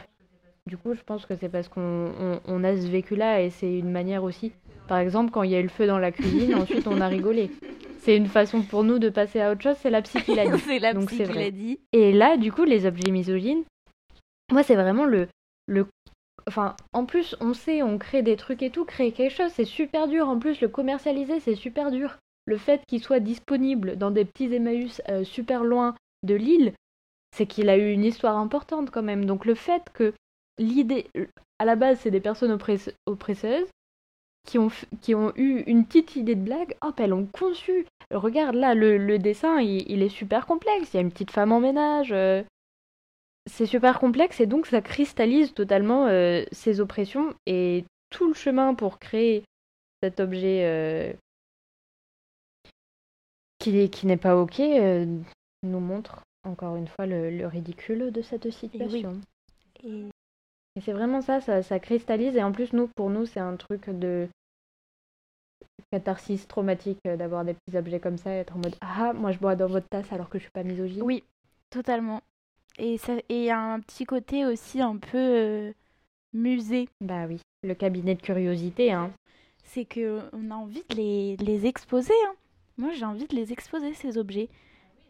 [0.66, 3.90] Du coup, je pense que c'est parce qu'on on, a ce vécu-là et c'est une
[3.90, 4.52] manière aussi.
[4.86, 7.08] Par exemple, quand il y a eu le feu dans la cuisine, ensuite on a
[7.08, 7.50] rigolé.
[7.98, 10.46] C'est une façon pour nous de passer à autre chose, c'est la psy qui l'a
[10.56, 10.60] dit.
[10.60, 11.80] c'est la psy qui l'a dit.
[11.92, 13.64] Et là, du coup, les objets misogynes,
[14.52, 15.28] moi, c'est vraiment le,
[15.66, 15.86] le.
[16.46, 19.64] Enfin, en plus, on sait, on crée des trucs et tout, créer quelque chose, c'est
[19.64, 20.28] super dur.
[20.28, 22.18] En plus, le commercialiser, c'est super dur.
[22.46, 25.94] Le fait qu'il soit disponible dans des petits Emmaüs euh, super loin
[26.24, 26.72] de l'île,
[27.36, 29.24] c'est qu'il a eu une histoire importante quand même.
[29.24, 30.12] Donc le fait que
[30.58, 31.06] l'idée,
[31.58, 32.58] à la base, c'est des personnes
[33.06, 33.68] oppresseuses
[34.46, 37.86] qui ont, qui ont eu une petite idée de blague, hop, elles ont conçu.
[38.10, 40.92] Regarde là, le, dessin, il, est super complexe.
[40.92, 42.42] Il y a une petite femme en ménage, euh,
[43.46, 48.74] c'est super complexe et donc ça cristallise totalement euh, ces oppressions et tout le chemin
[48.74, 49.42] pour créer
[50.02, 51.12] cet objet euh,
[53.58, 54.60] qui, qui n'est pas ok
[55.64, 59.20] nous montre encore une fois le, ridicule de cette situation.
[59.84, 60.06] Et,
[60.80, 63.90] c'est vraiment ça, ça, ça, cristallise et en plus nous pour nous c'est un truc
[63.90, 64.28] de
[65.90, 69.38] catharsis traumatique d'avoir des petits objets comme ça et être en mode ah moi je
[69.38, 71.02] bois dans votre tasse alors que je suis pas misogyne.
[71.02, 71.24] Oui,
[71.70, 72.22] totalement.
[72.78, 72.96] Et
[73.28, 75.72] il y a un petit côté aussi un peu euh,
[76.32, 76.88] musée.
[77.00, 78.92] Bah oui, le cabinet de curiosité.
[78.92, 79.12] Hein.
[79.64, 82.14] C'est qu'on a envie de les, les exposer.
[82.26, 82.34] Hein.
[82.78, 84.48] Moi, j'ai envie de les exposer, ces objets.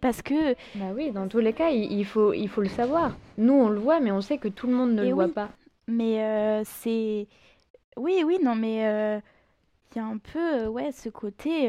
[0.03, 0.53] Parce que...
[0.75, 3.17] Bah oui, dans tous les cas, il, faut, il faut le savoir.
[3.39, 5.49] Nous, on le voit, mais on sait que tout le monde ne le voit pas.
[5.87, 7.27] Mais euh, c'est...
[7.97, 9.21] Oui, oui, non, mais euh,
[9.91, 11.69] il y a un peu, ouais, ce côté...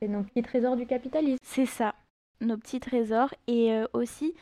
[0.00, 1.38] C'est nos petits trésors du capitalisme.
[1.42, 1.94] C'est ça
[2.40, 4.34] nos petits trésors et euh, aussi,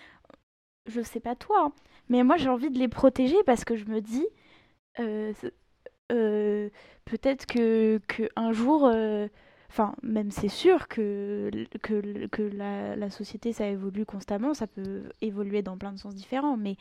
[0.87, 1.72] je sais pas toi, hein,
[2.08, 4.26] mais moi j'ai envie de les protéger parce que je me dis,
[5.00, 5.32] euh,
[6.11, 6.68] euh,
[7.04, 8.92] peut-être que, que, un jour,
[9.72, 11.50] enfin même c'est sûr que,
[12.52, 16.76] la, société ça évolue constamment, ça peut évoluer dans plein de sens différents, mais,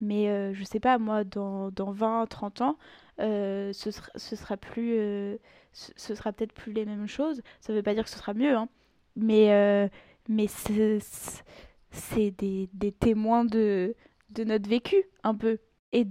[0.00, 2.78] mais je sais pas, moi dans, dans 20, 30 ans,
[3.18, 5.38] ce, sera, ce sera plus...
[5.72, 7.42] ce sera peut-être plus les mêmes choses.
[7.60, 8.68] Ça veut pas dire que ce sera mieux, hein.
[9.16, 9.90] mais,
[10.28, 10.46] mais
[11.90, 13.94] c'est des, témoins de,
[14.38, 15.58] notre vécu, un peu.
[15.92, 16.04] Et,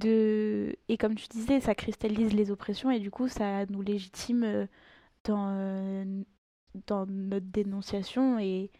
[0.97, 4.65] comme tu disais, ça cristallise les oppressions et du coup, ça nous légitime euh,
[5.25, 6.03] dans, euh,
[6.87, 8.71] dans notre dénonciation et,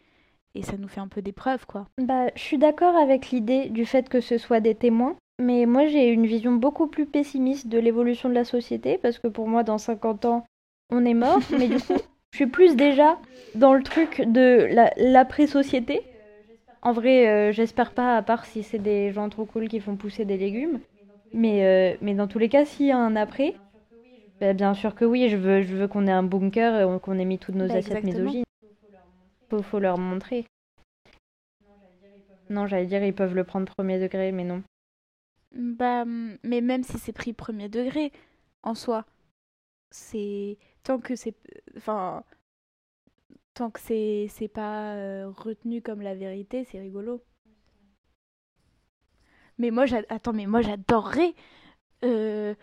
[0.54, 1.86] et ça nous fait un peu des preuves, quoi.
[2.00, 5.86] Bah, je suis d'accord avec l'idée du fait que ce soit des témoins, mais moi
[5.86, 9.62] j'ai une vision beaucoup plus pessimiste de l'évolution de la société parce que pour moi,
[9.62, 10.44] dans 50 ans,
[10.90, 11.96] on est mort, mais du coup,
[12.32, 13.18] je suis plus déjà
[13.54, 16.02] dans le truc de l'après-société.
[16.82, 19.96] En vrai, euh, j'espère pas, à part si c'est des gens trop cool qui font
[19.96, 20.80] pousser des légumes.
[21.32, 23.56] Mais, euh, mais dans tous les cas, s'il y a un après,
[24.40, 27.18] Bah, bien sûr que oui, je veux, je veux qu'on ait un bunker et qu'on
[27.18, 28.22] ait mis toutes nos Bah, assiettes exactement.
[28.24, 28.44] misogynes.
[29.50, 30.46] Faut, faut leur montrer.
[32.50, 34.62] Non, j'allais dire, ils peuvent le prendre premier degré, mais non.
[35.52, 38.12] Bah, mais même si c'est pris premier degré,
[38.62, 39.04] en soi,
[39.90, 41.34] c'est tant que c'est,
[41.76, 42.24] enfin,
[43.54, 47.22] tant que c'est c'est pas euh, retenu comme la vérité, c'est rigolo.
[49.58, 51.34] Mais moi, attends, mais moi j'adorerais
[52.04, 52.54] euh,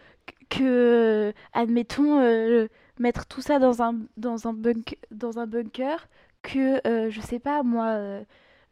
[0.57, 2.67] que, admettons, euh,
[2.99, 6.07] mettre tout ça dans un dans un bunk dans un bunker,
[6.41, 7.85] que euh, je sais pas moi.
[7.87, 8.23] euh,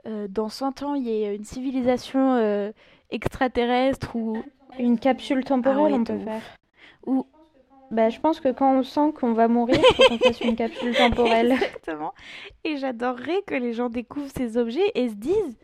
[0.07, 2.71] euh, dans 100 ans, il y ait une civilisation euh,
[3.11, 4.41] extraterrestre ou,
[4.79, 6.23] Une capsule temporelle, Ah ouais, on peut ouf.
[6.23, 6.41] faire.
[7.05, 7.27] ou
[7.91, 10.95] Bah, je pense que quand on sent qu'on va mourir, faut qu'on fasse une capsule
[10.95, 11.51] temporelle.
[11.51, 12.13] Exactement.
[12.63, 15.57] Et j'adorerais que les gens découvrent ces objets et se disent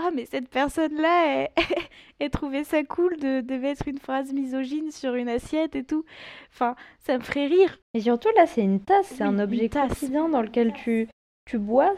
[0.00, 1.48] Ah, mais cette personne-là, elle,
[2.20, 6.04] elle trouvait ça cool de, de mettre une phrase misogyne sur une assiette et tout.
[6.52, 7.78] Enfin, ça me ferait rire.
[7.94, 11.08] Et surtout, là, c'est une tasse, c'est Oui, un objet quotidien dans lequel tu,
[11.46, 11.92] tu bois.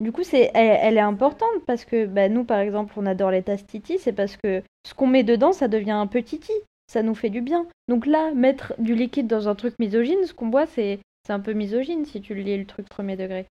[0.00, 3.30] Du coup, c'est, elle, elle est importante parce que bah, nous, par exemple, on adore
[3.30, 6.52] les tasses Titi, c'est parce que ce qu'on met dedans, ça devient un peu Titi.
[6.92, 7.66] Ça nous fait du bien.
[7.88, 11.40] Donc là, mettre du liquide dans un truc misogyne, ce qu'on boit, c'est, c'est un
[11.40, 13.46] peu misogyne si tu lis le truc premier degré.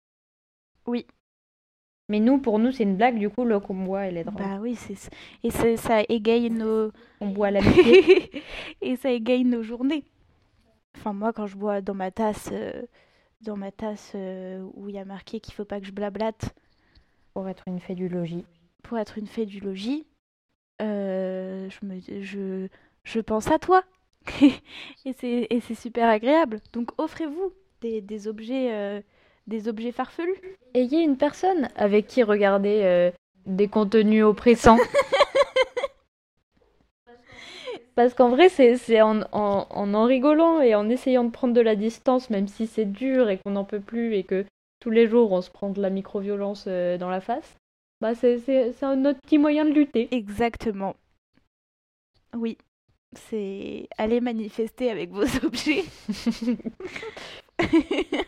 [0.86, 1.06] Oui.
[2.10, 4.42] Mais nous, pour nous, c'est une blague, du coup, l'eau qu'on boit, elle est drôle.
[4.42, 5.10] Bah oui, c'est
[5.44, 6.90] et c'est- ça égaye nos.
[7.20, 8.30] On boit l'amitié.
[8.82, 10.04] et ça égaye nos journées.
[10.96, 12.82] Enfin, moi, quand je bois dans ma tasse, euh,
[13.42, 16.52] dans ma tasse euh, où il y a marqué qu'il faut pas que je blablate.
[17.32, 18.44] pour être une fée du logis.
[18.82, 20.04] pour être une fée du logis,
[20.82, 22.66] euh, je, me, je,
[23.04, 23.84] je pense à toi.
[24.42, 26.60] et c'est et c'est super agréable.
[26.72, 28.72] Donc offrez-vous des, des objets,
[29.46, 30.40] des objets farfelus.
[30.74, 33.10] Ayez une personne avec qui regarder euh,
[33.46, 34.78] des contenus oppressants.
[37.96, 41.52] Parce qu'en vrai, c'est c'est en, en, en en rigolant et en essayant de prendre
[41.54, 44.44] de la distance, même si c'est dur et qu'on n'en peut plus et que
[44.80, 47.56] tous les jours on se prend de la micro-violence euh, dans la face,
[48.00, 50.08] bah c'est c'est- c'est un notre petit moyen de lutter.
[50.12, 50.94] Exactement.
[52.34, 52.56] Oui.
[53.28, 55.82] C'est aller manifester avec vos objets.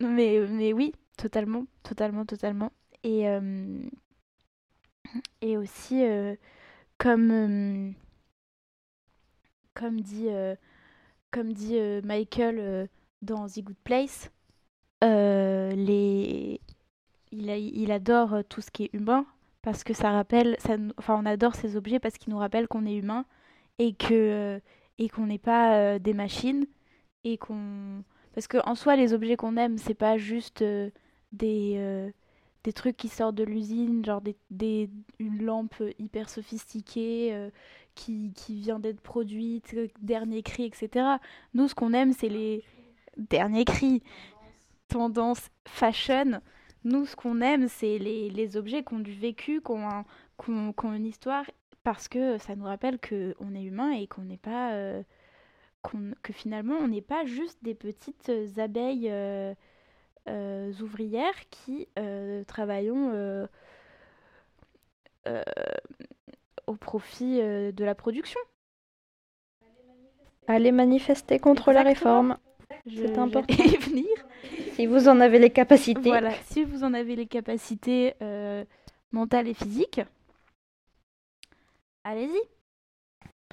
[0.00, 2.72] mais, mais oui, totalement, totalement, totalement.
[3.02, 3.78] Et, euh,
[5.40, 6.34] et aussi, euh,
[6.98, 7.92] comme, euh,
[9.74, 10.54] comme dit, euh,
[11.32, 12.86] comme dit euh, Michael euh,
[13.22, 14.30] dans The Good Place,
[15.04, 16.60] euh, les...
[17.32, 19.26] il, a- il adore euh, tout ce qui est humain
[19.62, 22.86] parce que ça rappelle, ça, enfin, on adore ces objets parce qu'ils nous rappellent qu'on
[22.86, 23.26] est humain
[23.78, 24.60] et que euh,
[24.98, 26.66] et qu'on n'est pas euh, des machines
[27.24, 30.90] et qu'on parce que en soi les objets qu'on aime c'est pas juste euh,
[31.32, 32.10] des euh,
[32.64, 37.50] des trucs qui sortent de l'usine genre des, des une lampe hyper sophistiquée euh,
[37.94, 41.06] qui qui vient d'être produite dernier cri etc
[41.54, 42.62] nous ce qu'on aime c'est les
[43.16, 44.02] derniers cris.
[44.88, 46.40] Tendance fashion.
[46.82, 50.04] Nous ce qu'on aime c'est les, les objets qui ont du vécu qui ont, un-
[50.42, 51.44] qui ont- qui ont une histoire
[51.84, 54.72] parce que ça nous rappelle que on est humain et qu'on n'est pas
[55.94, 59.54] euh, que finalement on n'est pas juste des petites abeilles euh,
[60.28, 63.46] euh, ouvrières qui euh, travaillons euh,
[65.26, 65.42] euh,
[66.66, 68.40] au profit euh, de la production.
[70.46, 72.36] Allez manifester contre la réforme,
[72.86, 73.54] Je- C'est important.
[73.64, 74.06] y venir.
[74.72, 76.00] si vous en avez les capacités.
[76.08, 78.64] Voilà, si vous en avez les capacités euh,
[79.12, 80.00] mentales et physiques,
[82.04, 82.40] allez-y.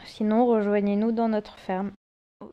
[0.06, 1.92] Sinon, rejoignez-nous dans notre ferme.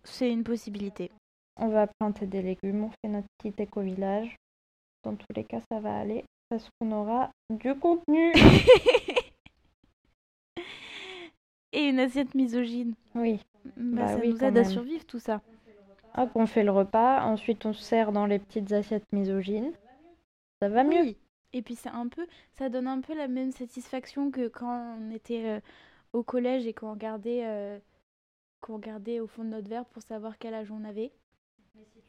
[0.05, 1.11] C'est une possibilité.
[1.57, 4.37] On va planter des légumes, on fait notre petit éco-village.
[5.05, 8.33] Dans tous les cas, ça va aller parce qu'on aura du contenu.
[11.73, 12.94] Et une assiette misogyne.
[13.14, 13.40] Oui.
[13.64, 15.40] Bah, Bah ça oui, nous aide à survivre tout ça.
[16.16, 17.25] Hop, on fait le repas.
[17.25, 19.73] Ensuite, on se sert dans les petites assiettes misogynes.
[20.62, 21.01] Ça va mieux.
[21.03, 21.16] Oui.
[21.53, 25.11] Et puis c'est un peu, ça donne un peu la même satisfaction que quand on
[25.12, 25.61] était euh,
[26.13, 27.79] au collège et qu'on regardait, euh,
[28.65, 31.12] qu'on regardait au fond de notre verre pour savoir quel âge on avait.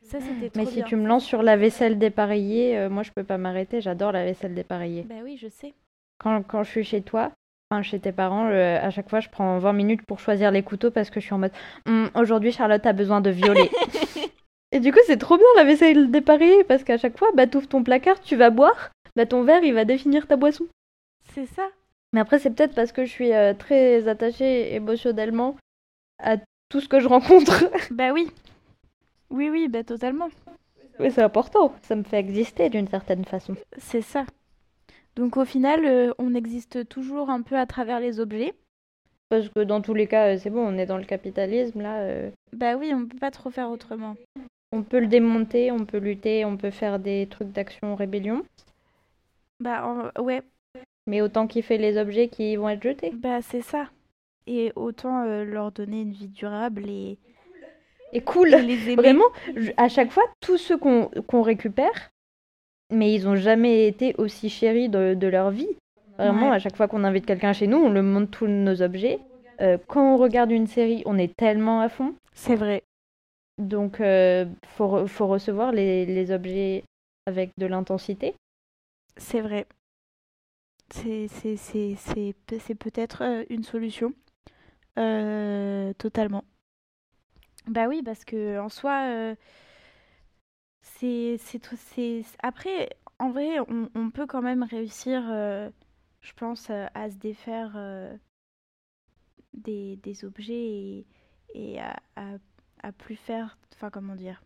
[0.04, 0.86] Ça c'était trop Mais si bien.
[0.86, 3.82] tu me lances sur la vaisselle dépareillée, euh, moi je peux pas m'arrêter.
[3.82, 5.04] J'adore la vaisselle dépareillée.
[5.04, 5.74] Bah oui, je sais.
[6.18, 7.32] Quand, quand je suis chez toi,
[7.70, 10.64] enfin chez tes parents, euh, à chaque fois je prends 20 minutes pour choisir les
[10.64, 11.52] couteaux parce que je suis en mode
[11.88, 13.70] Hum, aujourd'hui Charlotte a besoin de violet.
[14.72, 17.68] Et du coup, c'est trop bien la vaisselle dépareillée parce qu'à chaque fois, bah, t'ouvres
[17.68, 20.66] ton placard, tu vas boire, bah, ton verre, il va définir ta boisson.
[21.34, 21.64] C'est ça.
[22.14, 25.56] Mais après, c'est peut-être parce que je suis euh, très attachée émotionnellement
[26.20, 26.38] à
[26.70, 27.66] tout ce que je rencontre.
[27.92, 28.30] Bah oui.
[29.30, 30.30] Oui, oui, bah totalement.
[31.00, 31.74] Oui, c'est important.
[31.84, 33.56] Ça me fait exister d'une certaine façon.
[33.78, 34.26] C'est ça.
[35.16, 38.54] Donc au final, euh, on existe toujours un peu à travers les objets.
[39.30, 42.00] Parce que dans tous les cas, euh, c'est bon, on est dans le capitalisme là.
[42.02, 44.16] euh, Bah oui, on peut pas trop faire autrement.
[44.72, 48.44] on peut le démonter, on peut lutter, on peut faire des trucs d'action rébellion.
[49.60, 50.44] Bah en- ouais,
[51.08, 53.12] Mais autant kiffer les objets qui vont être jetés.
[53.12, 53.90] bah c'est ça.
[54.48, 57.18] Et autant euh, leur donner une vie durable et,
[58.14, 58.96] Et cool et les aimer.
[58.96, 59.26] Vraiment,
[59.78, 62.12] à chaque fois, tous ceux qu'on récupère,
[62.92, 65.76] mais ils ont jamais été aussi chéris de, de leur vie.
[66.18, 66.56] Vraiment, Ouais.
[66.56, 69.20] à chaque fois qu'on invite quelqu'un chez nous, on le montre tous nos objets.
[69.62, 72.14] Euh, quand on regarde une série, on est tellement à fond.
[72.34, 72.84] C'est vrai.
[73.58, 74.46] Donc, euh,
[74.78, 76.84] faut, re- faut recevoir les, les objets
[77.26, 78.36] avec de l'intensité.
[79.18, 79.66] C'est vrai.
[80.94, 84.14] C'est c'est- c'est- c'est pe- c'est peut-être une solution.
[84.98, 86.46] Euh, totalement.
[87.68, 89.36] Bah oui, parce que en soi, euh,
[90.82, 92.90] c'est c'est après,
[93.20, 95.70] en vrai, on, on peut quand même réussir, euh,
[96.22, 97.76] je pense, à se défaire
[99.54, 101.06] des, des objets et,
[101.54, 102.38] et à, à,
[102.84, 104.42] à plus faire, enfin comment dire,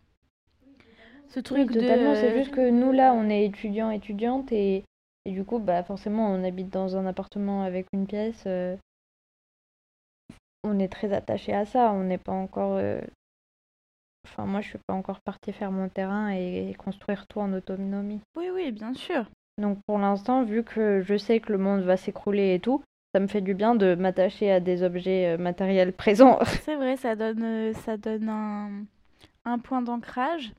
[1.30, 1.80] ce Oui, truc de...
[1.80, 2.16] totalement.
[2.16, 4.84] C'est juste que nous, là, on est étudiants, étudiantes, et,
[5.26, 8.44] et du coup, bah, forcément, on habite dans un appartement avec une pièce.
[8.48, 8.76] euh,
[10.64, 11.92] on est très attaché à ça.
[11.92, 12.76] On n'est pas encore.
[12.76, 13.02] euh,
[14.26, 18.22] Enfin, moi, je suis pas encore partie faire mon terrain et, construire tout en autonomie.
[18.36, 19.26] Oui, oui, bien sûr.
[19.58, 22.84] Donc, pour l'instant, vu que je sais que le monde va s'écrouler et tout,
[23.14, 26.40] ça me fait du bien de m'attacher à des objets euh, matériels présents.
[26.64, 28.86] C'est vrai, ça donne, euh, ça donne un,
[29.46, 30.52] un point d'ancrage.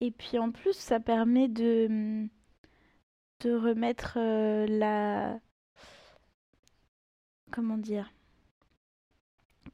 [0.00, 2.26] Et puis en plus, ça permet de,
[3.40, 4.18] de remettre
[4.68, 5.38] la...
[7.50, 8.12] Comment dire?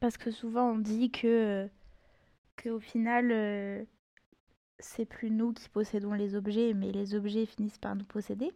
[0.03, 1.67] Parce que souvent on dit que, euh,
[2.57, 3.85] que au final, euh,
[4.79, 8.51] c'est plus nous qui possédons les objets, mais les objets finissent par nous posséder.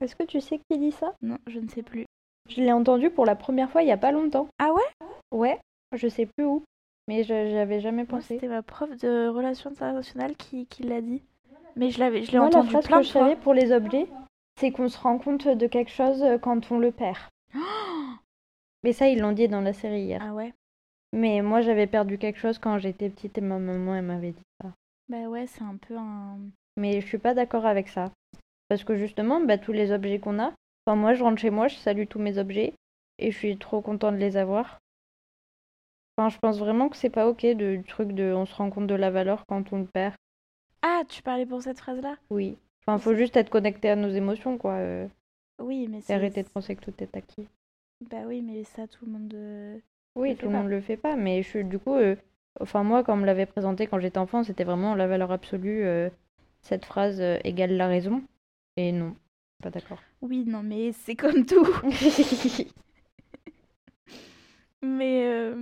[0.00, 1.14] Est-ce que tu sais qui dit ça?
[1.22, 2.06] Non, je ne sais plus.
[2.48, 4.48] Je l'ai entendu pour la première fois il y a pas longtemps.
[4.58, 5.06] Ah ouais?
[5.30, 5.60] Ouais,
[5.94, 6.64] je sais plus où,
[7.06, 8.34] mais je j'y avais jamais pensé.
[8.34, 11.22] c'était ma prof de relations internationales qui, qui l'a dit.
[11.76, 13.20] Mais je l'avais, je l'ai la entendu phrase plein que de je fois.
[13.28, 14.08] savais pour les objets,
[14.58, 17.28] c'est qu'on se rend compte de quelque chose quand on le perd.
[18.84, 20.20] Mais ça, ils l'ont dit dans la série hier.
[20.22, 20.52] Ah ouais?
[21.12, 24.42] Mais moi, j'avais perdu quelque chose quand j'étais petite et ma maman, elle m'avait dit
[24.60, 24.72] ça.
[25.08, 26.38] Bah ouais, c'est un peu un...
[26.76, 28.10] Mais je suis pas d'accord avec ça.
[28.68, 30.54] Parce que justement, bah, tous les objets qu'on a,
[30.86, 32.72] enfin, moi, je rentre chez moi, je salue tous mes objets
[33.18, 34.78] et je suis trop contente de les avoir.
[36.16, 38.70] Enfin, je pense vraiment que c'est pas ok de, du truc de on se rend
[38.70, 40.14] compte de la valeur quand on le perd.
[40.82, 42.16] Ah, tu parlais pour cette phrase-là?
[42.30, 42.56] Oui.
[42.86, 44.72] Enfin, faut juste être connecté à nos émotions, quoi.
[44.74, 45.06] euh,
[45.60, 46.14] Oui, mais et c'est...
[46.14, 47.46] arrêter de penser que tout est acquis.
[48.10, 49.34] Bah oui, mais ça, tout le monde...
[49.34, 49.78] euh,
[50.16, 52.16] Oui, le tout le monde le fait pas, mais je du coup, euh,
[52.60, 55.84] enfin moi, quand on me l'avait présenté quand j'étais enfant, c'était vraiment la valeur absolue.
[55.84, 56.10] euh,
[56.62, 58.22] cette phrase égale la raison.
[58.76, 59.16] Et non,
[59.62, 60.00] pas d'accord.
[60.20, 61.66] Oui, non, mais c'est comme tout.
[64.82, 65.54] Mais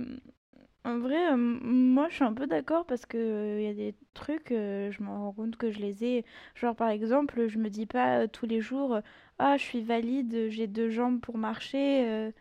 [0.83, 3.73] en vrai, euh, moi, je suis un peu d'accord parce que euh, il y a
[3.73, 6.25] des trucs, euh, je me rends compte que je les ai.
[6.55, 8.99] Genre, par exemple, je me dis pas euh, tous les jours,
[9.39, 12.05] ah, je suis valide, j'ai deux jambes pour marcher.
[12.07, 12.31] euh,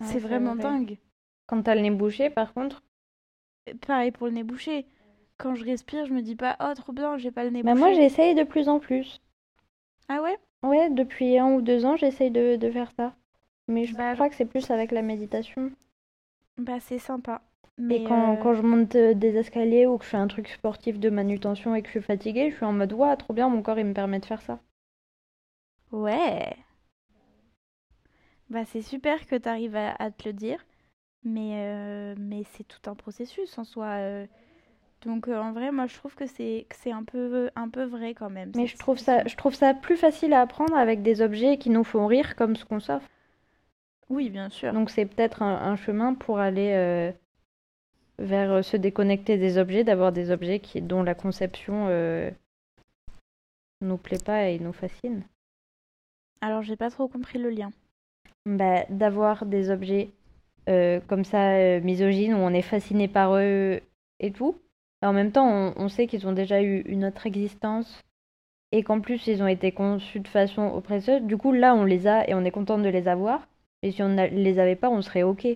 [0.00, 0.76] Ouais, c'est c'est vraiment vrai.
[0.76, 0.98] dingue.
[1.46, 2.82] Quand t'as le nez bouché, par contre,
[3.86, 4.86] Pareil pour le nez bouché.
[5.38, 7.76] Quand je respire, je me dis pas, oh, trop bien, j'ai pas le nez bah
[7.76, 7.76] bouché.
[7.76, 9.20] moi j'essaye de plus en plus.
[10.08, 10.38] Ah ouais?
[10.62, 13.16] Ouais, depuis un ou deux ans, j'essaye de, de faire ça.
[13.66, 15.72] Mais je Bah, crois que c'est plus avec la méditation.
[16.58, 17.40] Bah, c'est sympa.
[17.88, 20.28] Et Mais quand, euh, quand je monte euh, des escaliers ou que je fais un
[20.28, 23.34] truc sportif de manutention et que je suis fatiguée, je suis en mode, ouah, trop
[23.34, 24.60] bien, mon corps il me permet de faire ça.
[25.92, 26.56] Ouais.
[28.50, 30.64] Bah, c'est super que tu arrives à, à te le dire,
[31.24, 33.86] mais, euh, mais c'est tout un processus en soi.
[33.98, 34.26] euh.
[35.02, 38.30] Donc, en vrai, moi, je trouve que c'est c'est un peu, un peu vrai quand
[38.30, 38.52] même.
[38.54, 41.70] Mais je trouve ça, je trouve ça plus facile à apprendre avec des objets qui
[41.70, 43.08] nous font rire comme ce qu'on s'offre.
[44.10, 44.72] Oui, bien sûr.
[44.72, 47.12] Donc c'est peut-être un, un chemin pour aller
[48.18, 52.30] vers euh, se déconnecter des objets, d'avoir des objets qui, dont la conception euh,
[53.80, 55.22] nous plaît pas et nous fascine.
[56.40, 57.70] Alors, j'ai pas trop compris le lien.
[58.46, 60.10] Bah, d'avoir des objets
[60.68, 63.80] euh, comme ça euh, misogynes où on est fasciné par eux
[64.20, 64.56] et tout.
[65.02, 68.02] Et en même temps, on, on sait qu'ils ont déjà eu une autre existence
[68.72, 71.22] et qu'en plus ils ont été conçus de façon oppresseuse.
[71.22, 73.46] Du coup, là, on les a et on est content de les avoir.
[73.82, 75.46] Et si on ne les avait pas, on serait ok.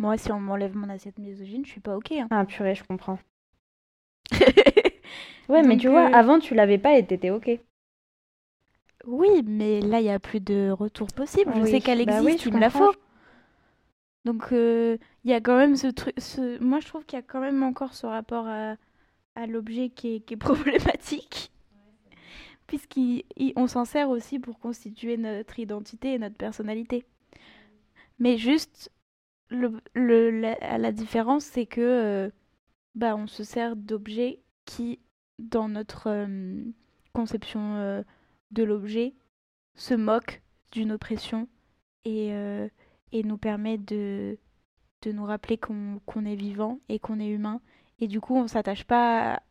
[0.00, 2.12] Moi, si on m'enlève mon assiette misogyne, je suis pas ok.
[2.12, 2.26] hein.
[2.30, 3.18] Ah purée, je comprends.
[5.50, 7.50] Ouais, mais tu vois, euh, avant tu l'avais pas et t'étais ok.
[9.04, 11.52] Oui, mais là, il n'y a plus de retour possible.
[11.56, 12.94] Je sais qu'elle bah existe, oui, je tu me la faut.
[14.24, 16.14] Donc, euh, il y a quand même ce truc.
[16.18, 16.62] Ce...
[16.62, 18.76] Moi, je trouve qu'il y a quand même encore ce rapport à,
[19.34, 21.50] à l'objet qui est problématique.
[22.68, 27.04] Puisqu'on s'en sert aussi pour constituer notre identité et notre personnalité.
[28.20, 28.92] Mais juste,
[29.50, 32.30] le, la, différence, c'est que euh,
[32.94, 35.00] bah, on se sert d'objets qui,
[35.38, 36.62] dans notre euh,
[37.12, 38.02] conception euh,
[38.50, 39.14] de l'objet,
[39.74, 40.42] se moquent
[40.72, 41.48] d'une oppression
[42.04, 42.68] et, euh,
[43.12, 44.38] et nous permet de,
[45.02, 47.60] de nous rappeler qu'on qu'on est vivant et qu'on est humain.
[48.00, 49.42] Et du coup, on s'attache pas,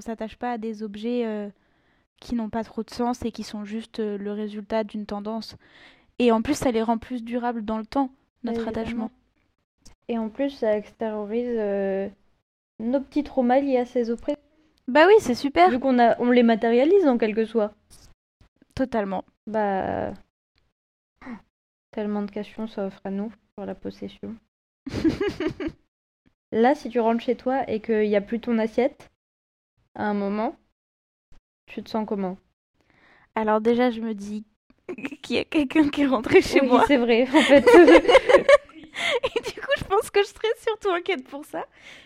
[0.00, 1.52] s'attache pas à des objets
[2.20, 5.56] qui n'ont pas trop de sens et qui sont juste le résultat d'une tendance.
[6.18, 8.10] Et en plus, ça les rend plus durables dans le temps,
[8.46, 8.80] notre Évidemment.
[8.82, 9.10] attachement.
[10.08, 12.08] Et en plus, ça extériorise euh,
[12.80, 14.40] nos petits traumas liés à ces oppressions.
[14.88, 15.70] Bah oui, c'est super.
[15.70, 17.74] Vu qu'on a, on les matérialise en quelque sorte.
[18.74, 19.24] Totalement.
[19.46, 20.12] Bah.
[21.90, 24.36] Tellement de questions s'offrent à nous sur la possession.
[26.52, 29.10] Là, si tu rentres chez toi et qu'il n'y a plus ton assiette,
[29.96, 30.56] à un moment,
[31.66, 32.38] tu te sens comment?
[33.34, 34.44] Alors déjà, je me dis
[35.22, 36.84] qu'il y a quelqu'un qui est rentré chez Oui, moi.
[36.86, 37.64] c'est vrai, en fait.
[39.24, 41.64] Et du coup, je pense que je serais surtout inquiète pour ça.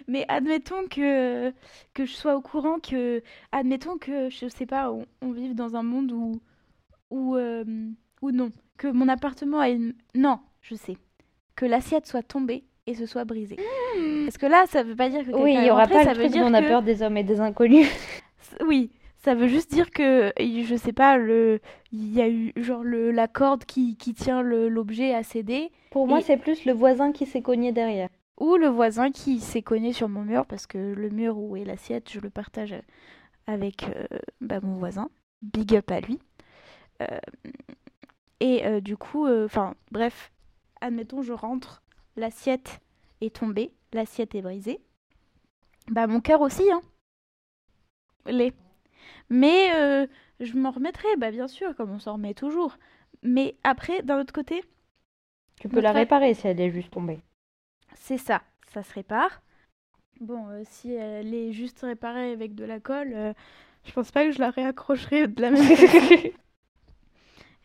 [0.08, 1.50] Mais admettons que,
[1.94, 3.22] que je sois au courant que...
[3.52, 6.40] Admettons que, je sais pas, on, on vive dans un monde où...
[7.10, 7.64] Où, euh,
[8.22, 8.50] où non.
[8.76, 9.94] Que mon appartement a une...
[10.14, 10.96] Non, je sais.
[11.54, 13.56] Que l'assiette soit tombée et se soit brisée.
[14.24, 16.14] Parce que là, ça veut pas dire que oui, il n'y aura rentré, pas ça
[16.14, 16.68] le veut truc dire dont on a que...
[16.68, 17.88] peur des hommes et des inconnus.
[18.66, 18.90] Oui,
[19.22, 21.60] ça veut juste dire que, je sais pas, le...
[21.92, 23.10] il y a eu genre le...
[23.10, 25.70] la corde qui, qui tient l'objet a cédé.
[25.90, 28.08] Pour moi, Et- c'est plus le voisin qui s'est cogné derrière.
[28.38, 31.64] Ou le voisin qui s'est cogné sur mon mur, parce que le mur où est
[31.64, 32.74] l'assiette, je le partage
[33.46, 34.06] avec euh,
[34.40, 35.10] bah, mon voisin.
[35.42, 36.18] Big up à lui.
[37.02, 37.18] Euh,
[38.40, 40.32] et euh, du coup, enfin, bref,
[40.80, 41.82] admettons, je rentre,
[42.16, 42.80] l'assiette
[43.20, 44.80] est tombée, l'assiette est brisée.
[45.90, 46.80] Bah, mon cœur aussi, hein.
[48.26, 48.54] L'est.
[49.30, 50.06] Mais euh,
[50.40, 52.78] je m'en remettrai, bah, bien sûr, comme on s'en remet toujours.
[53.22, 54.62] Mais après, d'un autre côté,
[55.60, 57.20] Tu peux la réparer si elle est juste tombée.
[57.94, 58.42] c'est ça,
[58.72, 59.42] ça se répare.
[60.20, 63.32] Bon, euh, si elle est juste réparée avec de la colle, euh,
[63.84, 66.10] je pense pas que je la réaccrocherai de la même façon.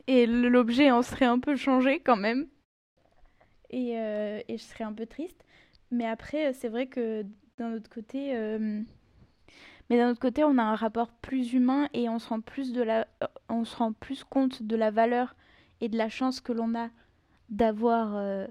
[0.07, 2.47] Et l'objet en serait un peu changé quand même.
[3.69, 5.43] Et, euh, et je serais un peu triste.
[5.91, 7.25] Mais après, c'est vrai que
[7.57, 8.81] d'un autre côté, euh,
[9.89, 12.73] mais d'un autre côté, on a un rapport plus humain et on se rend plus
[12.73, 13.07] de la,
[13.49, 15.35] on se rend plus compte de la valeur
[15.81, 16.89] et de la chance que l'on a
[17.49, 18.47] d'avoir euh,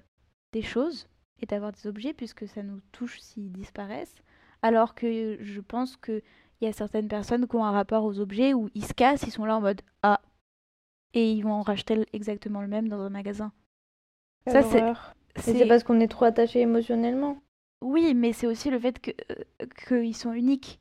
[0.53, 1.09] des choses
[1.41, 4.15] et d'avoir des objets puisque ça nous touche s'ils disparaissent.
[4.63, 6.23] Alors que je pense que
[6.61, 9.25] il y a certaines personnes qui ont un rapport aux objets où ils se cassent,
[9.25, 10.21] ils sont là en mode ah
[11.13, 13.53] et ils vont en racheter exactement le même dans un magasin.
[14.47, 14.79] Ça, Quelle c'est-
[15.37, 17.39] C'est c'est parce qu'on est trop attaché émotionnellement.
[17.83, 20.81] oui, mais c'est aussi le fait que euh, qu'ils sont uniques.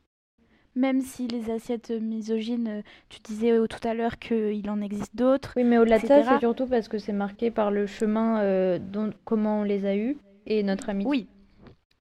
[0.76, 5.16] Même si les assiettes misogynes, euh, tu disais euh, tout à l'heure qu'il en existe
[5.16, 5.54] d'autres.
[5.56, 8.80] Oui, mais au-delà de ça, c'est surtout parce que c'est marqué par le chemin euh,
[8.80, 10.18] dont, comment on les a eus
[10.48, 11.10] et notre amitié.
[11.10, 11.28] Oui,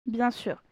[0.07, 0.63] bien sûr.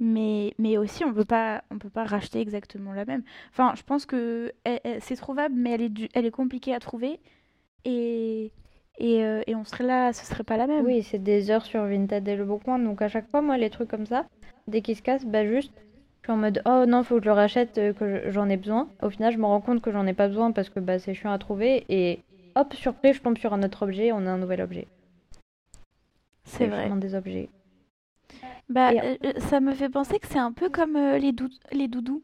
[0.00, 3.22] Mais, mais aussi, on peut pas, on peut pas racheter exactement la même.
[3.50, 6.74] Enfin, je pense que elle- elle- c'est trouvable, mais elle est, du- elle est compliquée
[6.74, 7.20] à trouver.
[7.84, 8.50] Et,
[8.98, 10.84] et, euh, et on serait là, ce serait pas la même.
[10.84, 12.78] Oui, c'est des heures sur Vinted et Le Bon Coin.
[12.78, 14.26] Donc à chaque fois, moi, les trucs comme ça,
[14.68, 15.72] dès qu'ils se cassent, bah juste,
[16.30, 18.88] en mode oh non, faut que je le rachète, euh, que je- j'en ai besoin.
[19.02, 21.14] Au final, je me rends compte que j'en ai pas besoin parce que bah, c'est
[21.14, 21.84] chiant à trouver.
[21.88, 22.20] Et
[22.56, 24.86] hop, surprise, je tombe sur un autre objet, on a un nouvel objet.
[26.44, 26.90] c'est vrai.
[26.96, 27.48] des objets.
[28.68, 31.32] Bah, Et- euh, euh, ça me fait penser que c'est un peu comme euh, les,
[31.32, 32.22] dou- les doudous.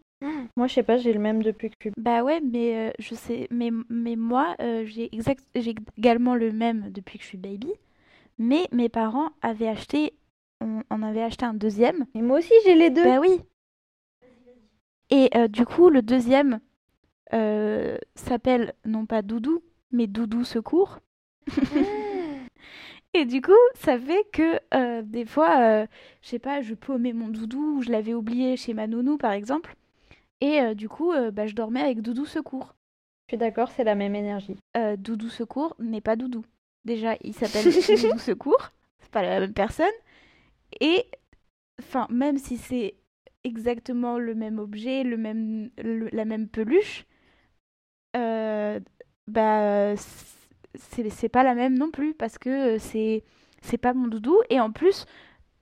[0.56, 1.92] Moi, je sais pas, j'ai le même depuis que suis.
[1.98, 6.52] Bah ouais, mais euh, je sais, mais, mais moi, euh, j'ai exact, j'ai également le
[6.52, 7.70] même depuis que je suis baby.
[8.38, 10.14] Mais mes parents avaient acheté,
[10.60, 12.06] on, on avait acheté un deuxième.
[12.14, 13.04] Et moi aussi, j'ai les deux.
[13.04, 13.40] Bah oui.
[15.10, 16.60] Et euh, du coup, le deuxième
[17.32, 20.98] euh, s'appelle non pas Doudou, mais Doudou Secours.
[23.14, 25.86] Et du coup, ça fait que euh, des fois,
[26.20, 29.32] je sais pas, je paumais mon doudou ou je l'avais oublié chez ma nounou, par
[29.32, 29.74] exemple.
[30.42, 32.74] Et du coup, bah, je dormais avec Doudou Secours.
[33.26, 34.58] Je suis d'accord, c'est la même énergie.
[34.98, 36.44] Doudou Secours n'est pas Doudou.
[36.84, 37.64] Déjà, il s'appelle
[38.02, 38.72] Doudou Secours.
[39.00, 39.86] C'est pas la même personne.
[40.82, 41.06] Et,
[41.80, 42.96] enfin, même si c'est
[43.46, 45.70] exactement le même objet, le même,
[46.12, 47.06] la même peluche,
[48.16, 48.80] euh,
[49.26, 49.94] bah,
[50.76, 53.24] c'est pas la même non plus parce que c'est
[53.62, 55.06] c'est pas mon doudou et en plus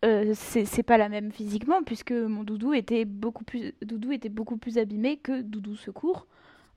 [0.05, 4.31] euh, c'est c'est pas la même physiquement puisque mon doudou était beaucoup plus doudou était
[4.31, 6.27] beaucoup plus abîmé que doudou secours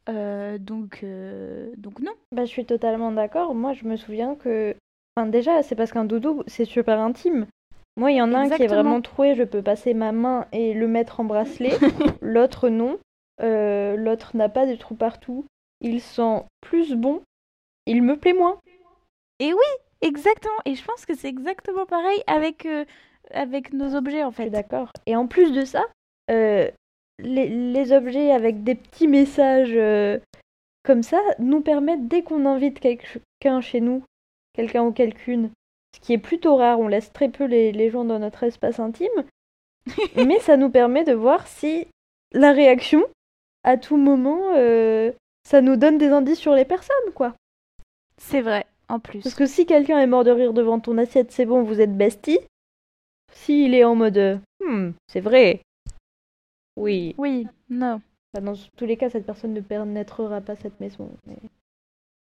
[0.09, 3.55] Euh, donc euh, donc non Bah, je suis totalement d'accord.
[3.55, 4.75] Moi, je me souviens que.
[5.15, 7.47] Enfin, déjà, c'est parce qu'un doudou, c'est super intime.
[7.97, 10.45] Moi, il y en a un qui est vraiment troué, je peux passer ma main
[10.51, 11.71] et le mettre en bracelet.
[12.21, 12.99] L'autre, non.
[13.41, 15.45] Euh, L'autre n'a pas de trous partout.
[15.81, 17.21] Il sent plus bon.
[17.87, 18.59] Il me plaît moins.
[19.39, 19.65] Et oui,
[20.01, 20.59] Exactement.
[20.65, 22.85] Et je pense que c'est exactement pareil avec, euh,
[23.31, 24.51] avec nos objets, en fait.
[24.51, 24.93] d'accord.
[25.07, 25.83] Et en plus de ça,
[26.29, 26.69] euh,
[27.17, 29.75] les, les objets avec des petits messages
[30.83, 34.03] comme ça nous permettent, dès qu'on invite quelqu'un chez nous,
[34.53, 35.49] quelqu'un ou quelqu'une,
[35.97, 38.79] ce qui est plutôt rare, on laisse très peu les, les gens dans notre espace
[38.79, 39.07] intime,
[40.15, 41.87] mais ça nous permet de voir si
[42.33, 43.03] la réaction,
[43.63, 45.11] à tout moment, euh,
[45.43, 47.33] ça nous donne des indices sur les personnes, quoi.
[48.17, 49.21] C'est vrai, en plus.
[49.21, 51.95] Parce que si quelqu'un est mort de rire devant ton assiette, c'est bon, vous êtes
[51.95, 52.39] bestie.
[53.31, 55.61] S'il est en mode euh, Hmm, c'est vrai.
[56.75, 57.15] Oui.
[57.17, 58.01] Oui, non.
[58.33, 61.09] Enfin, dans tous les cas, cette personne ne pénétrera pas cette maison.
[61.25, 61.37] mais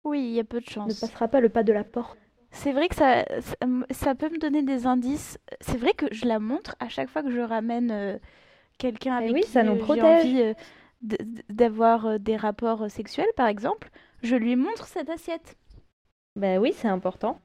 [0.05, 1.01] Oui, il y a peu de ne chance.
[1.01, 2.19] passera pas le pas de la porte.
[2.53, 3.25] C'est vrai que ça,
[3.91, 5.39] ça, peut me donner des indices.
[5.61, 8.19] C'est vrai que je la montre à chaque fois que je ramène euh,
[8.79, 10.25] quelqu'un Eh avec oui, qui ça nous euh, j'ai protège.
[10.25, 10.55] envie euh,
[11.49, 13.91] d'avoir euh, des rapports sexuels, par exemple.
[14.23, 15.57] Je lui montre cette assiette.
[16.37, 17.41] Bah oui, c'est important.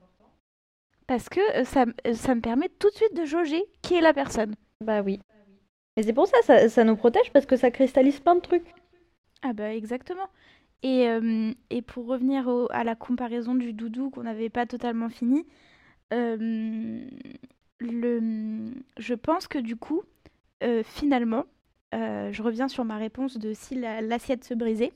[1.08, 4.56] Parce que ça, ça me permet tout de suite de jauger qui est la personne.
[4.82, 5.20] Bah oui.
[5.98, 8.74] Et c'est pour ça, ça, ça nous protège parce que ça cristallise plein de trucs.
[9.44, 10.28] Ah bah exactement.
[10.86, 15.10] Et, euh, et pour revenir au- à la comparaison du doudou qu'on n'avait pas totalement
[15.10, 15.44] fini,
[16.14, 17.08] euh,
[17.80, 20.04] le, je pense que du coup,
[20.64, 21.46] euh, finalement,
[21.94, 24.92] je reviens sur ma réponse de si la- l'assiette se brisait.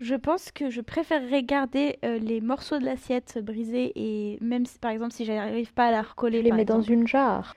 [0.00, 4.90] Je pense que je préférerais garder les morceaux de l'assiette brisés et même si, par
[4.90, 7.54] exemple, si j'arrive pas à la recoller, Je les mets dans une jarre.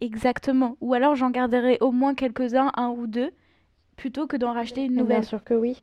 [0.00, 0.76] Exactement.
[0.80, 3.32] Ou alors j'en garderai au moins quelques-uns, un ou deux,
[3.96, 5.20] plutôt que d'en racheter une nouvelle.
[5.20, 5.82] Bien sûr que oui.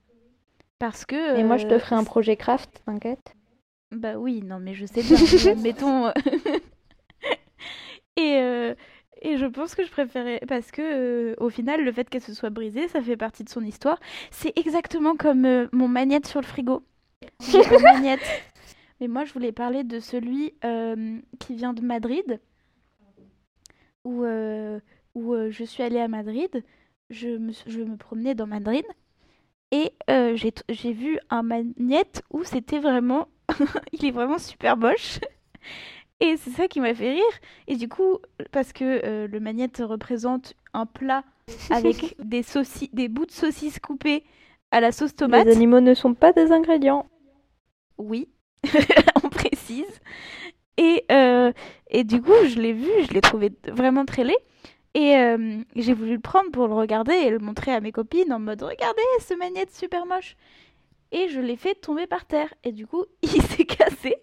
[0.79, 1.37] Parce que...
[1.37, 3.35] Et moi, je te euh, ferai un projet craft, t'inquiète.
[3.91, 6.07] Bah oui, non, mais je sais bien, mais admettons.
[6.07, 6.11] euh,
[8.15, 8.75] et, euh,
[9.21, 10.41] et je pense que je préférais.
[10.47, 13.49] Parce que, euh, au final, le fait qu'elle se soit brisée, ça fait partie de
[13.49, 13.99] son histoire.
[14.31, 16.83] C'est exactement comme euh, mon magnète sur le frigo.
[17.53, 18.21] Un magnète.
[19.01, 22.39] Mais moi, je voulais parler de celui euh, qui vient de Madrid,
[24.03, 24.25] où,
[25.15, 26.63] où je suis allée à Madrid.
[27.09, 28.85] Je me, je me promenais dans Madrid.
[29.71, 33.27] Et euh, j'ai vu un magnète où c'était vraiment
[33.91, 35.19] il est vraiment super moche.
[36.21, 37.39] Et c'est ça qui m'a fait rire.
[37.67, 38.17] Et du coup,
[38.51, 41.23] parce que euh, le magnète représente un plat
[41.69, 42.43] avec des,
[42.93, 44.23] des bouts de saucisses coupés
[44.71, 45.45] à la sauce tomate.
[45.45, 47.07] Les animaux ne sont pas des ingrédients.
[47.97, 48.29] Oui,
[49.23, 49.99] on précise.
[50.77, 51.51] Et, euh,
[51.89, 54.37] et du coup, je l'ai vu, je l'ai trouvé vraiment très laid.
[54.93, 58.33] Et euh, j'ai voulu le prendre pour le regarder et le montrer à mes copines
[58.33, 60.35] en mode Regardez ce magnète super moche.
[61.11, 62.53] Et je l'ai fait tomber par terre.
[62.63, 64.15] Et du coup, il s'est cassé.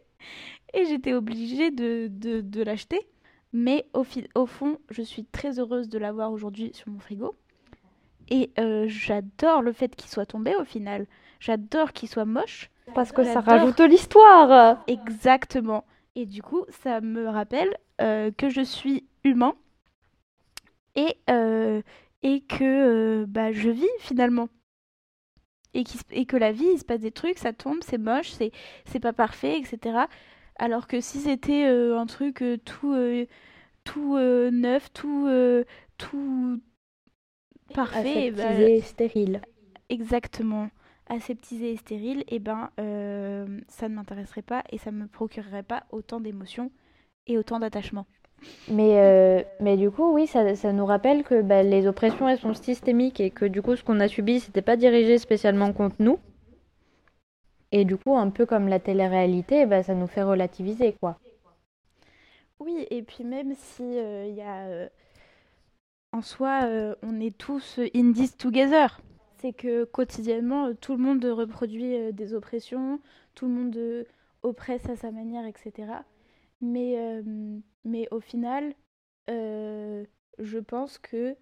[0.75, 3.07] Et j'étais obligée de, de, de l'acheter.
[3.53, 4.05] Mais au,
[4.35, 7.37] au fond, je suis très heureuse de l'avoir aujourd'hui sur mon frigo.
[8.29, 11.07] Et euh, j'adore le fait qu'il soit tombé au final.
[11.39, 12.71] J'adore qu'il soit moche.
[12.95, 14.83] Parce que ça rajoute l'histoire.
[14.87, 15.85] Exactement.
[16.17, 19.55] Et du coup, ça me rappelle euh, que je suis humain
[20.97, 21.83] et, euh,
[22.23, 22.65] et que
[23.23, 24.49] euh, bah, je vis finalement.
[25.75, 28.31] Et, et que la vie, il se passe des trucs, ça tombe, c'est moche,
[28.87, 29.99] c'est pas parfait, etc.
[30.59, 32.97] Alors que si c'était euh, un truc tout,
[33.85, 35.29] tout neuf, tout,
[35.99, 36.61] tout
[37.73, 39.43] parfait, bah, Aseptisé, stérile.
[39.89, 40.71] exactement
[41.09, 45.87] aseptisé et stérile, et ben euh, ça ne m'intéresserait pas et ça me procurerait pas
[45.91, 46.73] autant d'émotions
[47.27, 48.07] et autant d'attachement.
[48.69, 52.39] Mais, euh, mais du coup, oui, ça, ça nous rappelle que bah, les oppressions, elles
[52.39, 55.97] sont systémiques et que du coup, ce qu'on a subi, c'était pas dirigé spécialement contre
[56.01, 56.19] nous.
[57.73, 61.19] Et du coup, un peu comme la télé-réalité, bah, ça nous fait relativiser, quoi.
[62.59, 64.89] Oui, et puis même si il y a euh,
[66.13, 69.01] en soi, euh, on est tous in this together.
[69.39, 73.01] C'est que quotidiennement, euh, tout le monde reproduit euh, des oppressions,
[73.35, 74.05] tout le monde euh,
[74.43, 75.93] oppresse à sa manière, etc.
[76.61, 77.23] Mais, euh,
[77.85, 78.75] mais au final,
[79.31, 80.05] euh,
[80.39, 81.37] je pense que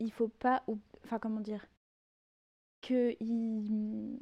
[0.00, 1.66] il faut pas, ou- enfin comment dire,
[2.82, 4.18] que il...